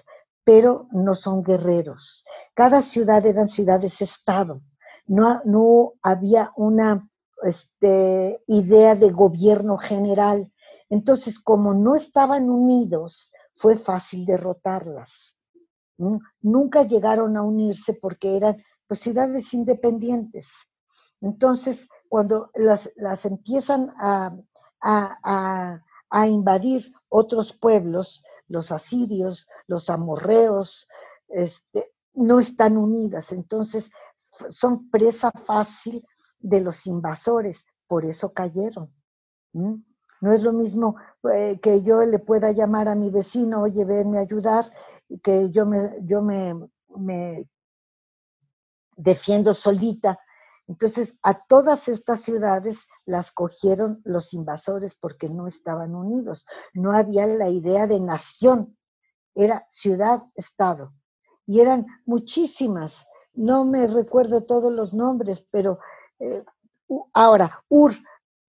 pero 0.43 0.87
no 0.91 1.15
son 1.15 1.43
guerreros. 1.43 2.23
Cada 2.53 2.81
ciudad 2.81 3.25
eran 3.25 3.47
ciudades-estado. 3.47 4.61
No, 5.07 5.41
no 5.43 5.93
había 6.01 6.51
una 6.55 7.10
este, 7.43 8.43
idea 8.47 8.95
de 8.95 9.11
gobierno 9.11 9.77
general. 9.77 10.51
Entonces, 10.89 11.39
como 11.39 11.73
no 11.73 11.95
estaban 11.95 12.49
unidos, 12.49 13.31
fue 13.55 13.77
fácil 13.77 14.25
derrotarlas. 14.25 15.35
Nunca 16.41 16.83
llegaron 16.83 17.37
a 17.37 17.43
unirse 17.43 17.93
porque 17.93 18.35
eran 18.35 18.63
pues, 18.87 19.01
ciudades 19.01 19.53
independientes. 19.53 20.47
Entonces, 21.21 21.87
cuando 22.09 22.49
las, 22.55 22.89
empiezan 23.25 23.93
a, 23.97 24.35
a, 24.81 26.27
invadir 26.27 26.91
otros 27.07 27.53
pueblos, 27.53 28.23
los 28.47 28.71
asirios, 28.71 29.47
los 29.67 29.89
amorreos, 29.89 30.87
este, 31.29 31.85
no 32.13 32.39
están 32.39 32.75
unidas, 32.75 33.31
entonces 33.31 33.91
son 34.49 34.89
presa 34.89 35.31
fácil 35.31 36.03
de 36.41 36.61
los 36.61 36.85
invasores, 36.87 37.65
por 37.87 38.05
eso 38.05 38.33
cayeron. 38.33 38.93
No 39.53 40.31
es 40.31 40.43
lo 40.43 40.53
mismo 40.53 40.95
eh, 41.33 41.59
que 41.61 41.81
yo 41.81 42.01
le 42.01 42.19
pueda 42.19 42.51
llamar 42.51 42.87
a 42.87 42.95
mi 42.95 43.09
vecino, 43.09 43.61
oye, 43.63 43.85
venme 43.85 44.19
a 44.19 44.21
ayudar, 44.21 44.71
que 45.23 45.49
yo 45.51 45.65
me, 45.65 45.97
yo 46.03 46.21
me, 46.21 46.55
me 46.95 47.49
defiendo 48.95 49.53
solita. 49.53 50.19
Entonces, 50.67 51.17
a 51.23 51.33
todas 51.33 51.89
estas 51.89 52.21
ciudades 52.21 52.85
las 53.05 53.31
cogieron 53.31 53.99
los 54.05 54.33
invasores 54.33 54.95
porque 54.95 55.27
no 55.27 55.47
estaban 55.47 55.95
unidos. 55.95 56.45
No 56.73 56.93
había 56.93 57.27
la 57.27 57.49
idea 57.49 57.87
de 57.87 57.99
nación, 57.99 58.77
era 59.35 59.65
ciudad-estado. 59.69 60.93
Y 61.45 61.59
eran 61.59 61.85
muchísimas. 62.05 63.05
No 63.33 63.65
me 63.65 63.87
recuerdo 63.87 64.43
todos 64.43 64.71
los 64.71 64.93
nombres, 64.93 65.45
pero 65.51 65.79
eh, 66.21 66.45
ahora, 67.13 67.63
Ur, 67.69 67.93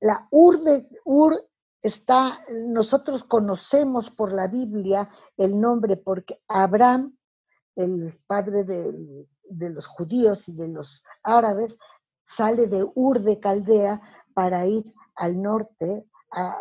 la 0.01 0.29
Ur 0.31 0.61
de 0.61 0.89
Ur 1.05 1.49
está, 1.81 2.45
nosotros 2.67 3.25
conocemos 3.25 4.11
por 4.11 4.33
la 4.33 4.47
Biblia 4.47 5.09
el 5.37 5.61
nombre 5.61 5.97
porque 5.97 6.41
Abraham, 6.49 7.17
el 7.77 8.19
padre 8.27 8.65
de, 8.65 9.71
los 9.71 9.87
judíos 9.87 10.49
y 10.49 10.53
de 10.53 10.69
los 10.69 11.03
árabes, 11.23 11.77
sale 12.23 12.67
de 12.67 12.87
Ur 12.95 13.21
de 13.21 13.41
Caldea 13.41 14.01
para 14.35 14.67
ir 14.67 14.85
al 15.15 15.41
norte, 15.41 16.07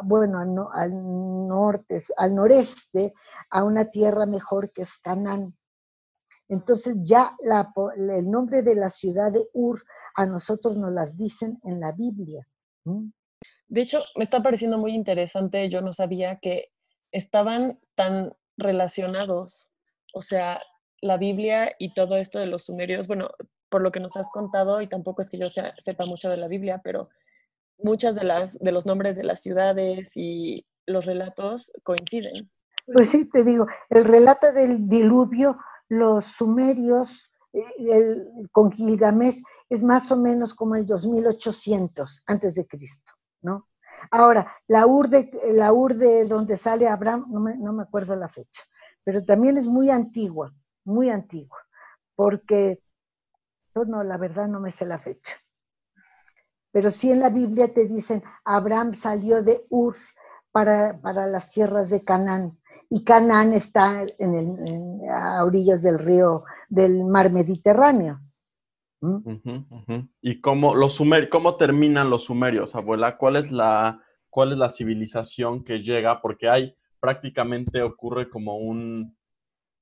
bueno, 0.04 0.70
al, 0.74 1.48
norte, 1.48 2.02
al 2.18 2.36
noreste, 2.36 3.14
a 3.50 3.64
una 3.64 3.86
tierra 3.86 4.26
mejor 4.26 4.72
que 4.72 4.84
es 4.84 4.98
Canaán. 5.00 5.56
Entonces 6.52 6.98
ya 7.04 7.38
el 7.40 8.30
nombre 8.30 8.62
de 8.62 8.76
la 8.76 8.90
ciudad 8.90 9.32
de 9.32 9.48
Ur 9.54 9.82
a 10.16 10.26
nosotros 10.26 10.76
nos 10.76 10.92
las 10.92 11.16
dicen 11.18 11.58
en 11.64 11.80
la 11.80 11.94
Biblia. 11.94 12.46
De 13.70 13.82
hecho, 13.82 14.00
me 14.18 14.26
está 14.26 14.44
pareciendo 14.44 14.78
muy 14.78 14.94
interesante, 14.94 15.70
yo 15.70 15.80
no 15.82 15.94
sabía 15.94 16.40
que 16.40 16.68
estaban 17.14 17.80
tan 17.96 18.34
relacionados, 18.58 19.72
o 20.14 20.20
sea, 20.20 20.60
la 21.00 21.16
Biblia 21.16 21.74
y 21.80 21.94
todo 21.94 22.18
esto 22.18 22.38
de 22.38 22.48
los 22.48 22.66
sumerios, 22.66 23.08
bueno, 23.08 23.30
por 23.70 23.82
lo 23.82 23.94
que 23.94 24.02
nos 24.02 24.18
has 24.18 24.30
contado, 24.30 24.82
y 24.82 24.90
tampoco 24.90 25.22
es 25.22 25.30
que 25.30 25.38
yo 25.38 25.48
sepa 25.50 26.06
mucho 26.06 26.30
de 26.30 26.36
la 26.36 26.50
Biblia, 26.50 26.82
pero 26.84 27.08
muchas 27.78 28.14
de, 28.16 28.26
las, 28.26 28.60
de 28.60 28.74
los 28.74 28.86
nombres 28.86 29.16
de 29.16 29.24
las 29.24 29.42
ciudades 29.42 30.18
y 30.18 30.66
los 30.86 31.06
relatos 31.06 31.72
coinciden. 31.84 32.52
Pues 32.88 33.10
sí, 33.10 33.30
te 33.30 33.46
digo, 33.46 33.68
el 33.90 34.04
relato 34.04 34.52
del 34.52 34.90
diluvio, 34.90 35.58
los 35.92 36.26
sumerios 36.26 37.30
eh, 37.52 38.26
con 38.54 38.72
Gilgamesh 38.72 39.44
es 39.70 39.84
más 39.84 40.10
o 40.10 40.16
menos 40.16 40.54
como 40.54 40.76
el 40.76 40.86
2800 40.86 42.24
antes 42.26 42.56
de 42.56 42.66
Cristo. 42.66 43.12
¿no? 43.42 43.68
Ahora, 44.10 44.56
la 44.68 44.88
urde, 44.88 45.30
la 45.52 45.74
urde 45.74 46.26
donde 46.26 46.56
sale 46.56 46.88
Abraham, 46.88 47.26
no 47.30 47.42
me, 47.42 47.58
no 47.58 47.74
me 47.74 47.84
acuerdo 47.84 48.16
la 48.16 48.30
fecha, 48.30 48.64
pero 49.04 49.26
también 49.26 49.58
es 49.58 49.68
muy 49.68 49.90
antigua, 49.90 50.54
muy 50.86 51.10
antigua, 51.10 51.58
porque, 52.16 52.82
no, 53.76 54.02
la 54.02 54.16
verdad 54.16 54.48
no 54.48 54.62
me 54.62 54.72
sé 54.72 54.86
la 54.86 54.98
fecha. 54.98 55.36
Pero 56.72 56.90
sí 56.90 57.12
en 57.12 57.20
la 57.20 57.30
Biblia 57.30 57.74
te 57.74 57.86
dicen, 57.86 58.24
Abraham 58.46 58.94
salió 58.94 59.44
de 59.44 59.66
Ur 59.70 59.98
para, 60.54 60.98
para 61.02 61.28
las 61.28 61.52
tierras 61.52 61.90
de 61.90 62.02
Canaán, 62.06 62.61
y 62.94 63.06
Canaán 63.06 63.54
está 63.54 64.06
en 64.20 64.36
el, 64.36 65.10
a 65.10 65.46
orillas 65.46 65.82
del 65.82 65.98
río, 65.98 66.44
del 66.68 67.06
mar 67.06 67.32
Mediterráneo. 67.32 68.20
¿Y 70.22 70.42
cómo, 70.42 70.76
los 70.76 70.96
sumer 70.96 71.30
cómo 71.30 71.56
terminan 71.56 72.10
los 72.10 72.26
sumerios, 72.26 72.76
abuela? 72.76 73.18
¿Cuál 73.18 73.38
es, 73.38 73.50
la, 73.50 74.04
¿Cuál 74.30 74.52
es 74.52 74.58
la 74.58 74.70
civilización 74.70 75.64
que 75.64 75.80
llega? 75.80 76.22
Porque 76.22 76.50
hay 76.50 76.76
prácticamente 77.00 77.82
ocurre 77.82 78.30
como 78.30 78.58
un, 78.58 79.18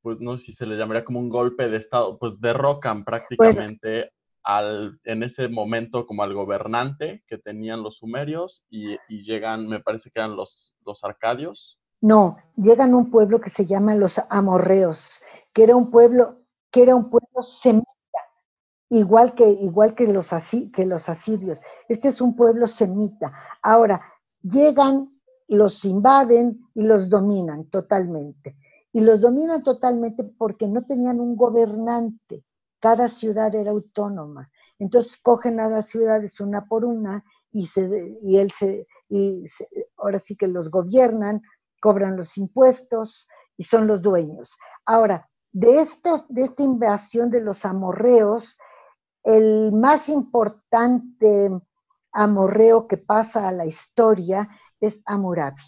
pues 0.04 0.20
no 0.20 0.38
sé 0.38 0.46
si 0.46 0.54
se 0.54 0.68
le 0.68 0.78
llamaría 0.78 1.04
como 1.04 1.20
un 1.20 1.30
golpe 1.30 1.68
de 1.68 1.78
estado, 1.78 2.20
pues 2.20 2.40
derrocan 2.40 3.04
prácticamente 3.04 4.12
al, 4.44 5.00
en 5.04 5.24
ese 5.24 5.48
momento 5.48 6.06
como 6.06 6.22
al 6.22 6.36
gobernante 6.36 7.24
que 7.28 7.40
tenían 7.40 7.82
los 7.82 7.98
sumerios 7.98 8.68
y, 8.70 8.98
llegan, 9.24 9.68
me 9.68 9.80
parece 9.80 10.12
que 10.12 10.20
eran 10.20 10.36
los, 10.36 10.76
los 10.86 11.04
arcadios. 11.04 11.79
No, 12.02 12.38
llegan 12.56 12.94
un 12.94 13.12
pueblo 13.12 13.42
que 13.42 13.50
se 13.50 13.66
llama 13.66 13.96
los 13.96 14.22
amorreos, 14.30 15.22
que 15.54 15.64
era 15.64 15.76
un 15.76 15.92
pueblo, 15.92 16.40
que 16.72 16.84
era 16.84 16.96
un 16.96 17.10
pueblo 17.10 17.42
semita 17.42 17.90
igual 18.90 19.36
que, 19.36 19.48
igual 19.48 19.96
que, 19.96 20.08
los, 20.08 20.30
que 20.74 20.86
los 20.86 21.10
asirios. 21.10 21.60
Este 21.88 22.10
es 22.10 22.22
un 22.22 22.36
pueblo 22.36 22.68
semita. 22.68 23.32
Ahora, 23.62 24.02
llegan, 24.42 25.20
los 25.48 25.86
invaden 25.86 26.60
y 26.74 26.84
los 26.84 27.10
dominan 27.10 27.66
totalmente. 27.70 28.58
Y 28.92 29.02
los 29.02 29.22
dominan 29.22 29.64
totalmente 29.64 30.24
porque 30.24 30.68
no 30.68 30.86
tenían 30.86 31.20
un 31.20 31.36
gobernante. 31.36 32.44
Cada 32.80 33.10
ciudad 33.10 33.54
era 33.54 33.72
autónoma. 33.72 34.50
Entonces 34.80 35.18
cogen 35.18 35.60
a 35.60 35.70
las 35.70 35.88
ciudades 35.90 36.40
una 36.40 36.66
por 36.66 36.86
una 36.86 37.24
y, 37.52 37.66
se, 37.66 38.18
y 38.22 38.38
él 38.38 38.52
se, 38.52 38.88
y 39.10 39.44
ahora 39.98 40.20
sí 40.20 40.36
que 40.36 40.48
los 40.48 40.70
gobiernan, 40.72 41.42
cobran 41.80 42.18
los 42.18 42.38
impuestos 42.38 43.28
y 43.58 43.64
son 43.64 43.88
los 43.88 44.02
dueños. 44.02 44.58
Ahora, 44.86 45.30
de, 45.52 45.82
estos, 45.82 46.28
de 46.30 46.44
esta 46.44 46.64
invasión 46.64 47.30
de 47.30 47.42
los 47.42 47.66
amorreos, 47.66 48.58
el 49.24 49.72
más 49.72 50.10
importante 50.10 51.50
amorreo 52.12 52.88
que 52.88 52.98
pasa 52.98 53.48
a 53.48 53.52
la 53.52 53.66
historia 53.66 54.50
es 54.80 55.02
Amurabi. 55.06 55.64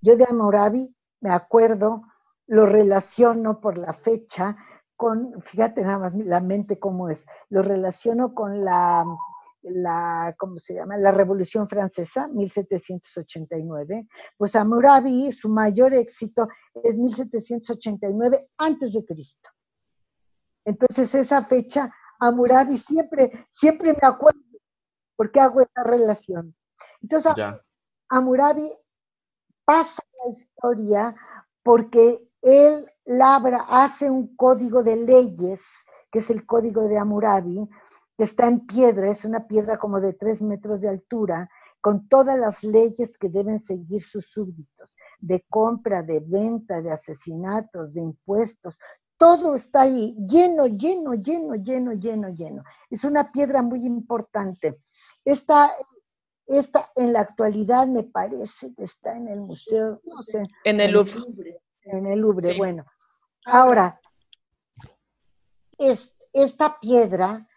Yo 0.00 0.16
de 0.16 0.26
Amurabi 0.28 0.94
me 1.20 1.32
acuerdo, 1.32 2.02
lo 2.46 2.66
relaciono 2.66 3.60
por 3.60 3.78
la 3.78 3.92
fecha 3.92 4.56
con, 4.96 5.40
fíjate 5.42 5.82
nada 5.82 5.98
más 5.98 6.14
la 6.14 6.40
mente 6.40 6.78
cómo 6.78 7.08
es, 7.08 7.26
lo 7.48 7.62
relaciono 7.62 8.34
con 8.34 8.64
la, 8.64 9.04
la 9.62 10.34
¿cómo 10.38 10.58
se 10.58 10.74
llama? 10.74 10.96
La 10.96 11.12
Revolución 11.12 11.68
Francesa, 11.68 12.28
1789. 12.28 14.08
Pues 14.36 14.56
Amurabi, 14.56 15.32
su 15.32 15.48
mayor 15.48 15.94
éxito 15.94 16.48
es 16.82 16.96
1789 16.98 18.50
antes 18.58 18.92
de 18.92 19.04
Cristo. 19.04 19.50
Entonces 20.64 21.14
esa 21.14 21.42
fecha 21.42 21.92
a 22.20 22.76
siempre, 22.76 23.46
siempre 23.50 23.92
me 23.92 24.06
acuerdo 24.06 24.40
porque 25.16 25.40
hago 25.40 25.60
esa 25.60 25.82
relación. 25.82 26.54
Entonces, 27.00 27.32
Amurabi 28.08 28.70
pasa 29.64 30.02
la 30.24 30.30
historia 30.30 31.14
porque 31.62 32.28
él 32.42 32.88
labra, 33.04 33.66
hace 33.68 34.10
un 34.10 34.36
código 34.36 34.82
de 34.82 34.96
leyes, 34.96 35.64
que 36.10 36.20
es 36.20 36.30
el 36.30 36.46
código 36.46 36.82
de 36.88 36.98
Amurabi, 36.98 37.68
que 38.22 38.26
está 38.26 38.46
en 38.46 38.64
piedra, 38.68 39.10
es 39.10 39.24
una 39.24 39.48
piedra 39.48 39.78
como 39.78 40.00
de 40.00 40.12
tres 40.12 40.42
metros 40.42 40.80
de 40.80 40.88
altura, 40.88 41.50
con 41.80 42.06
todas 42.06 42.38
las 42.38 42.62
leyes 42.62 43.18
que 43.18 43.28
deben 43.28 43.58
seguir 43.58 44.00
sus 44.00 44.26
súbditos, 44.26 44.94
de 45.18 45.44
compra, 45.50 46.04
de 46.04 46.20
venta, 46.20 46.80
de 46.80 46.92
asesinatos, 46.92 47.92
de 47.92 48.00
impuestos, 48.00 48.78
todo 49.16 49.56
está 49.56 49.80
ahí, 49.80 50.14
lleno, 50.16 50.68
lleno, 50.68 51.14
lleno, 51.14 51.56
lleno, 51.56 51.94
lleno, 51.94 52.28
lleno. 52.28 52.62
Es 52.88 53.02
una 53.02 53.32
piedra 53.32 53.60
muy 53.60 53.84
importante. 53.84 54.78
Esta, 55.24 55.72
esta 56.46 56.92
en 56.94 57.14
la 57.14 57.22
actualidad 57.22 57.88
me 57.88 58.04
parece 58.04 58.72
que 58.72 58.84
está 58.84 59.16
en 59.16 59.26
el 59.26 59.40
museo. 59.40 60.00
en 60.62 60.80
el 60.80 60.92
Louvre. 60.92 61.60
En 61.82 62.06
el 62.06 62.20
Louvre, 62.20 62.56
bueno. 62.56 62.84
Ahora, 63.46 64.00
es, 65.76 66.14
esta 66.32 66.78
piedra 66.78 67.48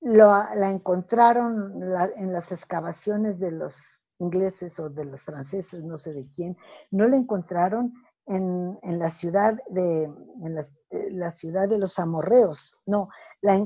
la 0.00 0.70
encontraron 0.70 1.82
en 2.16 2.32
las 2.32 2.52
excavaciones 2.52 3.38
de 3.38 3.50
los 3.50 4.00
ingleses 4.18 4.78
o 4.80 4.88
de 4.88 5.04
los 5.04 5.22
franceses, 5.22 5.84
no 5.84 5.98
sé 5.98 6.12
de 6.12 6.26
quién, 6.34 6.56
no 6.90 7.06
la 7.06 7.16
encontraron 7.16 7.92
en, 8.26 8.78
la 8.98 9.08
ciudad 9.08 9.58
de 9.68 10.04
en 10.04 10.58
eh, 10.90 11.10
la, 11.10 11.30
ciudad 11.30 11.68
de 11.68 11.78
los 11.78 11.98
amorreos, 11.98 12.74
no, 12.86 13.08
la, 13.40 13.64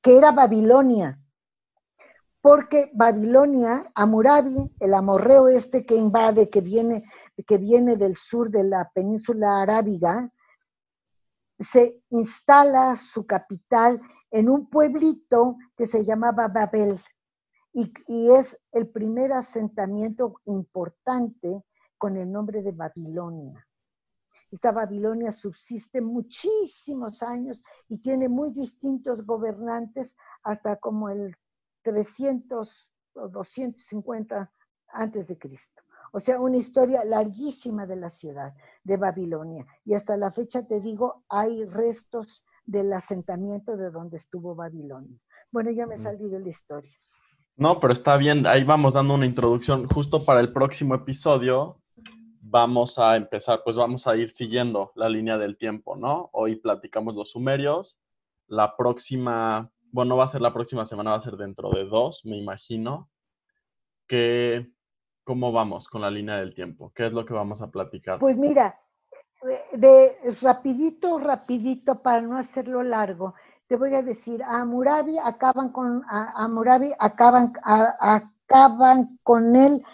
que 0.00 0.16
era 0.16 0.32
Babilonia, 0.32 1.20
porque 2.40 2.90
Babilonia, 2.94 3.90
Amurabi, 3.94 4.74
el 4.80 4.94
amorreo 4.94 5.48
este 5.48 5.84
que 5.84 5.94
invade, 5.94 6.48
que 6.48 6.62
viene, 6.62 7.04
que 7.46 7.58
viene 7.58 7.96
del 7.96 8.16
sur 8.16 8.50
de 8.50 8.64
la 8.64 8.90
península 8.94 9.60
arábiga, 9.60 10.32
se 11.58 12.00
instala 12.08 12.96
su 12.96 13.26
capital 13.26 14.00
en 14.30 14.48
un 14.48 14.68
pueblito 14.68 15.56
que 15.76 15.86
se 15.86 16.04
llamaba 16.04 16.48
Babel. 16.48 16.98
y, 17.72 17.92
es 18.30 18.58
el 18.72 18.88
primer 18.88 19.32
asentamiento 19.32 20.40
importante 20.46 21.62
con 21.98 22.16
el 22.16 22.30
nombre 22.30 22.62
de 22.62 22.72
Babilonia. 22.72 23.66
Esta 24.50 24.72
Babilonia 24.72 25.30
subsiste 25.30 26.00
muchísimos 26.00 27.22
años 27.22 27.62
y 27.88 27.98
tiene 27.98 28.28
muy 28.28 28.50
distintos 28.50 29.24
gobernantes 29.24 30.16
hasta 30.42 30.76
como 30.76 31.08
el 31.08 31.36
300 31.82 32.90
o 33.14 33.28
250 33.28 34.52
antes 34.88 35.28
de 35.28 35.38
Cristo. 35.38 35.82
O 36.12 36.18
sea, 36.18 36.40
una 36.40 36.56
historia 36.56 37.04
larguísima 37.04 37.86
de 37.86 37.96
la 37.96 38.10
ciudad 38.10 38.54
de 38.82 38.96
Babilonia. 38.96 39.64
Y 39.84 39.94
hasta 39.94 40.16
la 40.16 40.32
fecha, 40.32 40.66
te 40.66 40.80
digo, 40.80 41.24
hay 41.28 41.64
restos 41.64 42.44
del 42.70 42.92
asentamiento 42.92 43.76
de 43.76 43.90
donde 43.90 44.16
estuvo 44.16 44.54
Babilonia. 44.54 45.18
Bueno, 45.50 45.70
ya 45.72 45.86
me 45.86 45.96
salí 45.96 46.28
de 46.28 46.38
la 46.38 46.48
historia. 46.48 46.92
No, 47.56 47.80
pero 47.80 47.92
está 47.92 48.16
bien, 48.16 48.46
ahí 48.46 48.62
vamos 48.64 48.94
dando 48.94 49.14
una 49.14 49.26
introducción. 49.26 49.88
Justo 49.88 50.24
para 50.24 50.40
el 50.40 50.52
próximo 50.52 50.94
episodio 50.94 51.80
vamos 52.40 52.98
a 52.98 53.16
empezar, 53.16 53.62
pues 53.64 53.76
vamos 53.76 54.06
a 54.06 54.16
ir 54.16 54.30
siguiendo 54.30 54.92
la 54.94 55.08
línea 55.08 55.36
del 55.36 55.58
tiempo, 55.58 55.96
¿no? 55.96 56.30
Hoy 56.32 56.56
platicamos 56.56 57.14
los 57.14 57.30
sumerios. 57.30 58.00
La 58.46 58.76
próxima, 58.76 59.70
bueno, 59.90 60.16
va 60.16 60.24
a 60.24 60.28
ser 60.28 60.40
la 60.40 60.52
próxima 60.52 60.86
semana, 60.86 61.10
va 61.10 61.16
a 61.16 61.20
ser 61.20 61.36
dentro 61.36 61.70
de 61.70 61.84
dos, 61.84 62.24
me 62.24 62.36
imagino. 62.36 63.10
Que, 64.06 64.70
¿Cómo 65.24 65.52
vamos 65.52 65.88
con 65.88 66.00
la 66.00 66.10
línea 66.10 66.36
del 66.36 66.54
tiempo? 66.54 66.92
¿Qué 66.94 67.06
es 67.06 67.12
lo 67.12 67.24
que 67.24 67.34
vamos 67.34 67.60
a 67.62 67.70
platicar? 67.70 68.18
Pues 68.20 68.36
mira, 68.36 68.80
de 69.72 70.16
rapidito, 70.42 71.18
rapidito, 71.18 72.02
para 72.02 72.20
no 72.20 72.36
hacerlo 72.36 72.82
largo, 72.82 73.34
te 73.70 73.76
voy 73.76 73.94
a 73.94 74.02
decir, 74.02 74.42
a 74.42 74.64
Murabi 74.64 75.16
acaban 75.18 75.70
con, 75.70 76.02
a, 76.08 76.48
Murabi 76.48 76.92
acaban, 76.98 77.52
acaban 77.62 79.18
con 79.22 79.54
él 79.54 79.84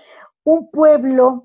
un 0.44 0.70
pueblo, 0.70 1.44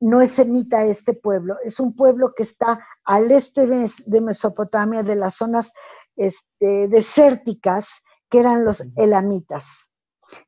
no 0.00 0.20
es 0.20 0.32
semita 0.32 0.84
este 0.84 1.14
pueblo, 1.14 1.58
es 1.62 1.78
un 1.78 1.94
pueblo 1.94 2.34
que 2.34 2.42
está 2.42 2.84
al 3.04 3.30
este 3.30 3.68
de, 3.68 4.20
Mesopotamia, 4.20 5.04
de 5.04 5.14
las 5.14 5.36
zonas 5.36 5.72
este, 6.16 6.88
desérticas, 6.88 7.88
que 8.28 8.40
eran 8.40 8.64
los 8.64 8.82
elamitas. 8.96 9.90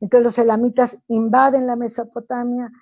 Entonces 0.00 0.24
los 0.24 0.38
elamitas 0.38 0.98
invaden 1.06 1.68
la 1.68 1.76
Mesopotamia, 1.76 2.72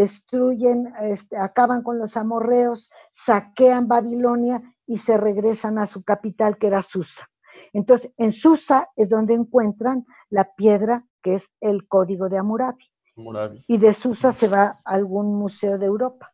destruyen, 0.00 0.92
este, 1.02 1.36
acaban 1.36 1.82
con 1.82 1.98
los 1.98 2.16
amorreos, 2.16 2.90
saquean 3.12 3.86
Babilonia 3.86 4.62
y 4.86 4.96
se 4.96 5.18
regresan 5.18 5.78
a 5.78 5.86
su 5.86 6.02
capital, 6.02 6.56
que 6.56 6.68
era 6.68 6.80
Susa. 6.80 7.28
Entonces, 7.74 8.10
en 8.16 8.32
Susa 8.32 8.88
es 8.96 9.10
donde 9.10 9.34
encuentran 9.34 10.06
la 10.30 10.54
piedra 10.54 11.04
que 11.22 11.34
es 11.34 11.50
el 11.60 11.86
código 11.86 12.30
de 12.30 12.38
Amurabi. 12.38 12.86
Y 13.66 13.76
de 13.76 13.92
Susa 13.92 14.32
se 14.32 14.48
va 14.48 14.62
a 14.62 14.80
algún 14.84 15.38
museo 15.38 15.76
de 15.76 15.84
Europa. 15.84 16.32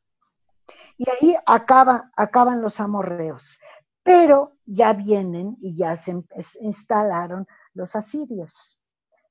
Y 0.97 1.05
ahí 1.11 1.35
acaba, 1.45 2.05
acaban 2.17 2.63
los 2.63 2.79
amorreos. 2.79 3.59
Pero 4.05 4.53
ya 4.65 4.93
vienen 4.93 5.57
y 5.61 5.75
ya 5.75 5.97
se 5.97 6.15
instalaron 6.61 7.49
los 7.75 7.97
asirios. 7.97 8.76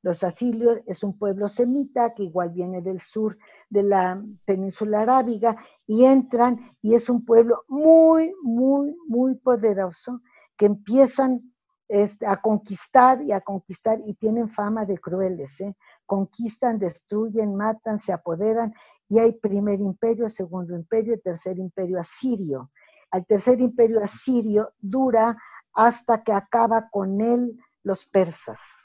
Los 0.05 0.23
asirios 0.23 0.81
es 0.85 1.03
un 1.03 1.17
pueblo 1.17 1.49
semita 1.49 2.13
que 2.13 2.21
igual 2.21 2.51
viene 2.51 2.79
del 2.83 3.01
sur 3.01 3.39
de 3.71 3.81
la 3.81 4.23
península 4.45 5.01
arábiga 5.01 5.57
y 5.87 6.05
entran 6.05 6.59
y 6.79 6.93
es 6.93 7.09
un 7.09 7.25
pueblo 7.25 7.63
muy, 7.67 8.31
muy, 8.43 8.95
muy 9.07 9.33
poderoso 9.33 10.21
que 10.55 10.67
empiezan 10.67 11.51
este, 11.87 12.27
a 12.27 12.39
conquistar 12.39 13.23
y 13.23 13.31
a 13.31 13.41
conquistar 13.41 13.97
y 14.05 14.13
tienen 14.13 14.47
fama 14.47 14.85
de 14.85 14.99
crueles. 14.99 15.59
¿eh? 15.61 15.75
Conquistan, 16.05 16.77
destruyen, 16.77 17.55
matan, 17.55 17.97
se 17.97 18.13
apoderan 18.13 18.75
y 19.09 19.17
hay 19.17 19.31
primer 19.39 19.79
imperio, 19.79 20.29
segundo 20.29 20.75
imperio, 20.75 21.19
tercer 21.19 21.57
imperio 21.57 21.99
asirio. 21.99 22.69
Al 23.09 23.25
tercer 23.25 23.59
imperio 23.59 24.03
asirio 24.03 24.69
dura 24.77 25.35
hasta 25.73 26.23
que 26.23 26.31
acaba 26.31 26.91
con 26.91 27.21
él 27.21 27.59
los 27.81 28.05
persas. 28.05 28.84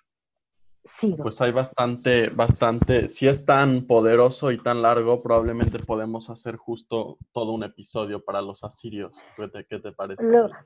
Pues 1.22 1.40
hay 1.40 1.52
bastante, 1.52 2.30
bastante, 2.30 3.08
si 3.08 3.28
es 3.28 3.44
tan 3.44 3.86
poderoso 3.86 4.50
y 4.50 4.62
tan 4.62 4.82
largo, 4.82 5.22
probablemente 5.22 5.78
podemos 5.78 6.30
hacer 6.30 6.56
justo 6.56 7.18
todo 7.32 7.52
un 7.52 7.64
episodio 7.64 8.24
para 8.24 8.40
los 8.40 8.64
asirios. 8.64 9.16
¿Qué 9.36 9.78
te, 9.78 9.92
parece? 9.92 10.22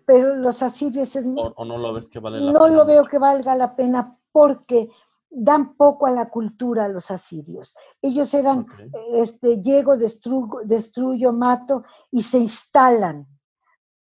pero 0.07 0.37
los 0.37 0.63
asirios 0.63 1.15
es... 1.17 1.25
O, 1.37 1.65
no 1.65 1.79
lo 1.79 1.93
ves 1.93 2.09
que 2.09 2.21
vale 2.21 2.39
la 2.39 2.53
no 2.53 2.61
pena? 2.61 2.69
No 2.69 2.77
lo 2.77 2.87
veo 2.87 3.05
que 3.05 3.19
valga 3.19 3.57
la 3.57 3.75
pena 3.75 4.17
porque 4.31 4.89
dan 5.31 5.75
poco 5.77 6.07
a 6.07 6.13
la 6.13 6.31
cultura 6.31 6.89
los 6.89 7.11
asirios. 7.11 7.75
Ellos 8.01 8.33
eran, 8.35 8.67
este, 9.15 9.61
llego, 9.63 9.97
destruyo, 9.97 10.59
destruyo, 10.65 11.33
mato 11.33 11.85
y 12.11 12.23
se 12.23 12.39
instalan. 12.39 13.27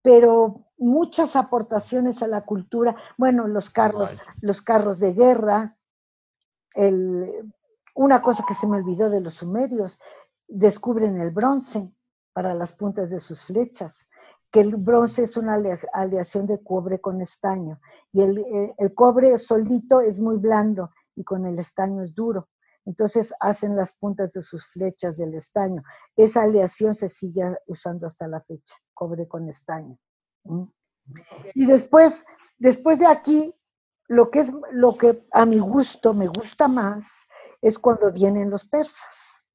Pero 0.01 0.67
muchas 0.77 1.35
aportaciones 1.35 2.23
a 2.23 2.27
la 2.27 2.45
cultura, 2.45 2.95
bueno, 3.17 3.47
los 3.47 3.69
carros, 3.69 4.09
los 4.41 4.61
carros 4.61 4.99
de 4.99 5.13
guerra, 5.13 5.76
una 7.95 8.21
cosa 8.21 8.45
que 8.47 8.53
se 8.53 8.67
me 8.67 8.77
olvidó 8.77 9.09
de 9.09 9.21
los 9.21 9.35
sumerios, 9.35 9.99
descubren 10.47 11.19
el 11.19 11.31
bronce 11.31 11.91
para 12.33 12.53
las 12.53 12.73
puntas 12.73 13.09
de 13.09 13.19
sus 13.19 13.43
flechas, 13.43 14.09
que 14.51 14.61
el 14.61 14.75
bronce 14.75 15.23
es 15.23 15.37
una 15.37 15.59
aleación 15.93 16.45
de 16.47 16.63
cobre 16.63 16.99
con 16.99 17.21
estaño, 17.21 17.79
y 18.13 18.21
el, 18.21 18.37
eh, 18.37 18.75
el 18.77 18.93
cobre 18.93 19.37
solito 19.37 20.01
es 20.01 20.19
muy 20.19 20.37
blando 20.37 20.91
y 21.15 21.23
con 21.23 21.45
el 21.45 21.59
estaño 21.59 22.03
es 22.03 22.13
duro. 22.13 22.47
Entonces 22.85 23.33
hacen 23.41 23.75
las 23.75 23.91
puntas 23.97 24.31
de 24.31 24.41
sus 24.41 24.65
flechas 24.67 25.17
del 25.17 25.33
estaño. 25.33 25.83
Esa 26.15 26.43
aleación 26.43 26.95
se 26.95 27.09
sigue 27.09 27.43
usando 27.65 28.07
hasta 28.07 28.29
la 28.29 28.39
fecha, 28.39 28.75
cobre 28.93 29.27
con 29.27 29.49
estaño. 29.49 29.97
Y 31.53 31.65
después, 31.65 32.23
después 32.57 32.99
de 32.99 33.07
aquí, 33.07 33.53
lo 34.07 34.29
que 34.31 34.39
es 34.39 34.51
lo 34.71 34.97
que 34.97 35.19
a 35.31 35.45
mi 35.45 35.59
gusto 35.59 36.13
me 36.13 36.27
gusta 36.27 36.67
más 36.67 37.27
es 37.61 37.77
cuando 37.77 38.11
vienen 38.11 38.49
los 38.49 38.65
persas, 38.65 39.45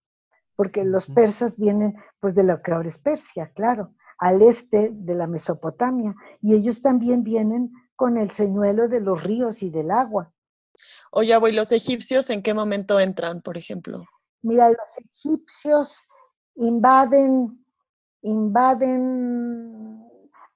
porque 0.57 0.85
los 0.85 1.07
persas 1.07 1.57
vienen 1.57 1.97
pues 2.21 2.35
de 2.35 2.45
lo 2.45 2.61
que 2.62 2.73
ahora 2.73 2.88
es 2.88 2.99
Persia, 2.99 3.51
claro, 3.55 3.95
al 4.19 4.43
este 4.43 4.91
de 4.93 5.15
la 5.15 5.27
Mesopotamia, 5.27 6.15
y 6.41 6.55
ellos 6.55 6.83
también 6.83 7.23
vienen 7.23 7.73
con 7.97 8.19
el 8.19 8.31
señuelo 8.31 8.88
de 8.88 9.01
los 9.01 9.23
ríos 9.23 9.62
y 9.62 9.71
del 9.71 9.91
agua. 9.91 10.33
Oye, 11.11 11.37
¿y 11.49 11.53
los 11.53 11.73
egipcios 11.73 12.31
en 12.31 12.43
qué 12.43 12.55
momento 12.55 12.99
entran, 12.99 13.43
por 13.43 13.57
ejemplo? 13.57 14.05
Mira, 14.43 14.69
los 14.69 14.99
egipcios 15.15 16.09
invaden, 16.57 17.65
invaden, 18.23 20.09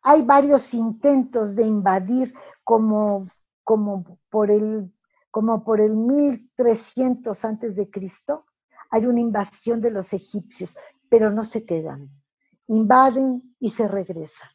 hay 0.03 0.23
varios 0.23 0.75
intentos 0.75 1.55
de 1.55 1.63
invadir 1.63 2.35
como 2.65 3.27
como 3.66 4.20
por 4.31 4.52
el, 4.52 4.94
como 5.33 5.64
por 5.64 5.81
el 5.81 5.96
1300 5.96 7.44
antes 7.44 7.74
de 7.74 7.90
Cristo, 7.90 8.46
hay 8.92 9.07
una 9.07 9.18
invasión 9.18 9.81
de 9.81 9.90
los 9.90 10.12
egipcios, 10.12 10.76
pero 11.09 11.33
no 11.33 11.44
se 11.44 11.66
quedan. 11.66 12.09
Invaden 12.68 13.57
y 13.59 13.70
se 13.70 13.88
regresan, 13.88 14.48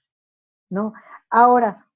¿no? 0.69 0.93
Ahora, 1.30 1.89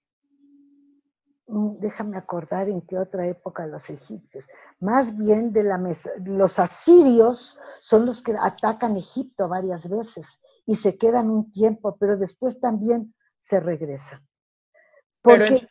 mm, 1.48 1.78
déjame 1.80 2.18
acordar 2.18 2.68
en 2.68 2.82
qué 2.82 2.98
otra 2.98 3.26
época 3.28 3.66
los 3.66 3.90
egipcios. 3.90 4.46
Más 4.82 5.18
bien 5.18 5.54
de 5.54 5.64
la 5.64 5.78
mesa, 5.78 6.10
los 6.22 6.60
asirios 6.60 7.58
son 7.80 8.06
los 8.06 8.22
que 8.22 8.36
atacan 8.38 8.98
Egipto 8.98 9.48
varias 9.48 9.88
veces 9.88 10.28
y 10.66 10.76
se 10.76 10.98
quedan 10.98 11.30
un 11.30 11.50
tiempo, 11.50 11.96
pero 11.98 12.18
después 12.18 12.60
también 12.60 13.16
se 13.40 13.62
regresan. 13.62 14.20
Porque 15.22 15.70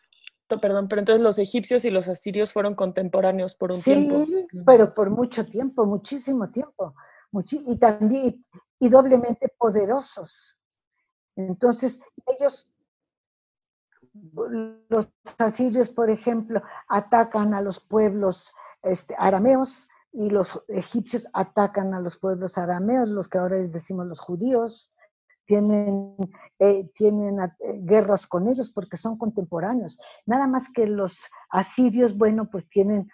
perdón, 0.58 0.88
pero 0.88 1.00
entonces 1.00 1.22
los 1.22 1.38
egipcios 1.38 1.84
y 1.84 1.90
los 1.90 2.08
asirios 2.08 2.52
fueron 2.52 2.74
contemporáneos 2.74 3.54
por 3.54 3.72
un 3.72 3.82
tiempo. 3.82 4.24
Sí, 4.24 4.46
pero 4.64 4.94
por 4.94 5.10
mucho 5.10 5.46
tiempo, 5.46 5.84
muchísimo 5.86 6.50
tiempo. 6.50 6.94
y 7.50 7.78
también, 7.78 8.44
y 8.78 8.88
doblemente 8.88 9.48
poderosos. 9.58 10.56
Entonces, 11.36 11.98
ellos, 12.26 12.68
los 14.88 15.08
asirios, 15.38 15.88
por 15.88 16.10
ejemplo, 16.10 16.62
atacan 16.88 17.54
a 17.54 17.60
los 17.60 17.80
pueblos 17.80 18.52
este, 18.82 19.14
arameos 19.18 19.88
y 20.12 20.30
los 20.30 20.48
egipcios 20.68 21.26
atacan 21.32 21.92
a 21.92 22.00
los 22.00 22.16
pueblos 22.18 22.56
arameos, 22.56 23.08
los 23.08 23.28
que 23.28 23.38
ahora 23.38 23.56
les 23.56 23.72
decimos 23.72 24.06
los 24.06 24.20
judíos 24.20 24.93
tienen, 25.44 26.16
eh, 26.58 26.90
tienen 26.94 27.40
eh, 27.40 27.50
guerras 27.82 28.26
con 28.26 28.48
ellos 28.48 28.70
porque 28.72 28.96
son 28.96 29.18
contemporáneos. 29.18 29.98
Nada 30.26 30.46
más 30.46 30.70
que 30.72 30.86
los 30.86 31.18
asirios, 31.50 32.16
bueno, 32.16 32.48
pues 32.50 32.68
tienen, 32.68 33.10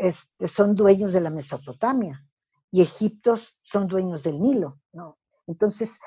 este, 0.00 0.48
son 0.48 0.74
dueños 0.74 1.12
de 1.12 1.20
la 1.20 1.30
Mesopotamia 1.30 2.24
y 2.70 2.82
egiptos 2.82 3.56
son 3.62 3.88
dueños 3.88 4.22
del 4.22 4.40
Nilo, 4.40 4.78
¿no? 4.92 5.18
Entonces, 5.46 5.98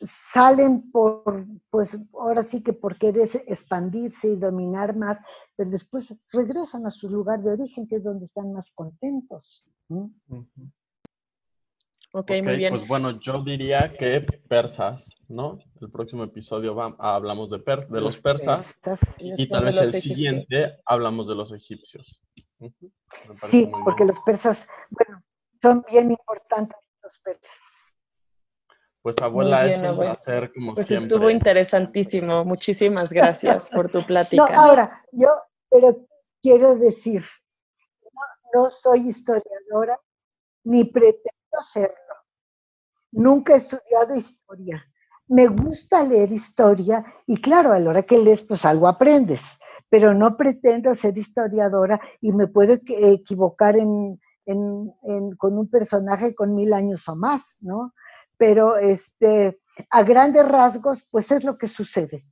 salen 0.00 0.90
por, 0.90 1.46
pues 1.68 2.00
ahora 2.14 2.42
sí 2.42 2.62
que 2.62 2.72
por 2.72 2.98
querer 2.98 3.28
expandirse 3.46 4.28
y 4.28 4.36
dominar 4.36 4.96
más, 4.96 5.20
pero 5.56 5.68
después 5.68 6.16
regresan 6.32 6.86
a 6.86 6.90
su 6.90 7.10
lugar 7.10 7.42
de 7.42 7.50
origen, 7.50 7.86
que 7.86 7.96
es 7.96 8.04
donde 8.04 8.24
están 8.24 8.52
más 8.54 8.72
contentos. 8.72 9.66
Ok, 12.12 12.30
muy 12.42 12.56
bien. 12.56 12.74
Pues 12.74 12.88
bueno, 12.88 13.18
yo 13.20 13.42
diría 13.42 13.92
que 13.92 14.22
persas, 14.48 15.10
¿no? 15.28 15.58
El 15.80 15.90
próximo 15.90 16.24
episodio 16.24 16.74
hablamos 16.98 17.50
de, 17.50 17.58
de 17.58 18.00
los 18.00 18.18
persas 18.18 18.74
y, 19.18 19.46
tal 19.46 19.66
vez 19.66 19.94
el 19.94 20.00
siguiente 20.00 20.78
hablamos 20.86 21.28
de 21.28 21.34
los 21.34 21.52
egipcios. 21.52 22.22
Sí, 23.50 23.70
porque 23.84 24.06
los 24.06 24.18
persas, 24.22 24.66
bueno, 24.90 25.22
son 25.60 25.84
bien 25.90 26.10
importantes 26.10 26.78
los 27.02 27.18
persas. 27.18 27.52
Pues 29.02 29.16
abuela, 29.20 29.64
es 29.64 29.78
un 29.78 29.98
placer 29.98 30.52
como 30.52 30.74
pues 30.74 30.86
siempre. 30.86 31.06
estuvo 31.06 31.30
interesantísimo. 31.30 32.44
Muchísimas 32.44 33.12
gracias 33.12 33.68
por 33.68 33.90
tu 33.90 34.02
plática. 34.06 34.50
No, 34.50 34.60
ahora, 34.60 35.04
yo, 35.12 35.28
pero 35.70 36.06
quiero 36.42 36.74
decir, 36.74 37.22
no 38.54 38.70
soy 38.70 39.08
historiadora 39.08 40.00
ni 40.64 40.84
pretendo 40.84 41.37
serlo. 41.62 42.14
Nunca 43.12 43.54
he 43.54 43.56
estudiado 43.56 44.14
historia. 44.14 44.84
Me 45.28 45.46
gusta 45.46 46.02
leer 46.04 46.32
historia 46.32 47.04
y 47.26 47.40
claro, 47.40 47.72
a 47.72 47.78
la 47.78 47.90
hora 47.90 48.02
que 48.02 48.18
lees, 48.18 48.42
pues 48.42 48.64
algo 48.64 48.88
aprendes, 48.88 49.42
pero 49.90 50.14
no 50.14 50.36
pretendo 50.36 50.94
ser 50.94 51.16
historiadora 51.16 52.00
y 52.20 52.32
me 52.32 52.46
puedo 52.46 52.76
equivocar 52.86 53.76
en, 53.76 54.18
con 55.36 55.58
un 55.58 55.68
personaje 55.70 56.34
con 56.34 56.54
mil 56.54 56.72
años 56.72 57.06
o 57.08 57.16
más, 57.16 57.56
¿no? 57.60 57.92
Pero 58.38 58.76
este, 58.76 59.60
a 59.90 60.02
grandes 60.02 60.48
rasgos, 60.48 61.06
pues 61.10 61.30
es 61.30 61.44
lo 61.44 61.58
que 61.58 61.66
sucede. 61.66 62.24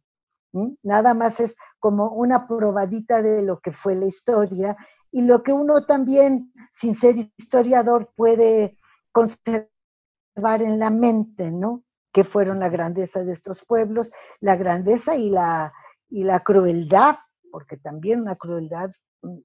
Nada 0.83 1.13
más 1.13 1.41
es 1.41 1.57
como 1.79 2.13
una 2.13 2.47
probadita 2.47 3.23
de 3.23 3.43
lo 3.43 3.61
que 3.61 3.73
fue 3.73 3.95
la 3.95 4.07
historia 4.07 4.77
y 5.13 5.23
lo 5.23 5.43
que 5.43 5.53
uno 5.53 5.85
también, 5.85 6.53
sin 6.73 6.95
ser 6.95 7.17
historiador, 7.37 8.13
puede 8.17 8.79
conservar 9.17 10.61
en 10.61 10.79
la 10.79 10.91
mente, 10.91 11.51
¿no? 11.51 11.83
Que 12.13 12.23
fueron 12.23 12.61
la 12.61 12.69
grandeza 12.69 13.25
de 13.25 13.33
estos 13.33 13.65
pueblos, 13.65 14.13
la 14.41 14.57
grandeza 14.57 15.17
y 15.17 15.31
la, 15.31 15.73
y 16.11 16.25
la 16.25 16.41
crueldad, 16.41 17.17
porque 17.51 17.79
también 17.79 18.21
una 18.21 18.37
crueldad, 18.37 18.91
mm, 19.23 19.39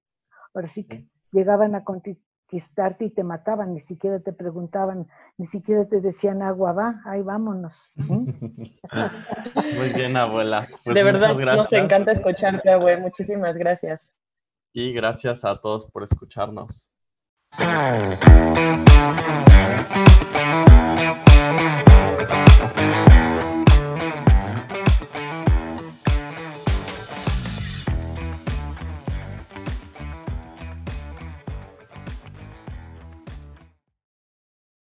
ahora 0.54 0.68
sí 0.68 0.86
que 0.86 1.08
llegaban 1.32 1.76
a 1.76 1.86
conquistarte 1.86 3.06
y 3.06 3.12
te 3.12 3.24
mataban, 3.24 3.74
ni 3.74 3.80
siquiera 3.80 4.20
te 4.20 4.34
preguntaban, 4.34 5.08
ni 5.38 5.46
siquiera 5.46 5.86
te 5.88 6.02
decían 6.02 6.42
agua 6.42 6.74
va, 6.74 7.02
ahí 7.06 7.22
vámonos. 7.22 7.94
Muy 7.96 9.94
bien, 9.96 10.18
abuela. 10.18 10.68
Pues 10.84 10.94
de 10.94 11.04
verdad, 11.04 11.34
nos 11.34 11.72
encanta 11.72 12.12
escucharte, 12.12 12.70
abuela. 12.70 13.00
Muchísimas 13.00 13.58
gracias. 13.58 14.14
Y 14.74 14.92
gracias 14.92 15.46
a 15.46 15.62
todos 15.62 15.86
por 15.86 16.04
escucharnos. 16.04 16.91
Música 17.60 18.32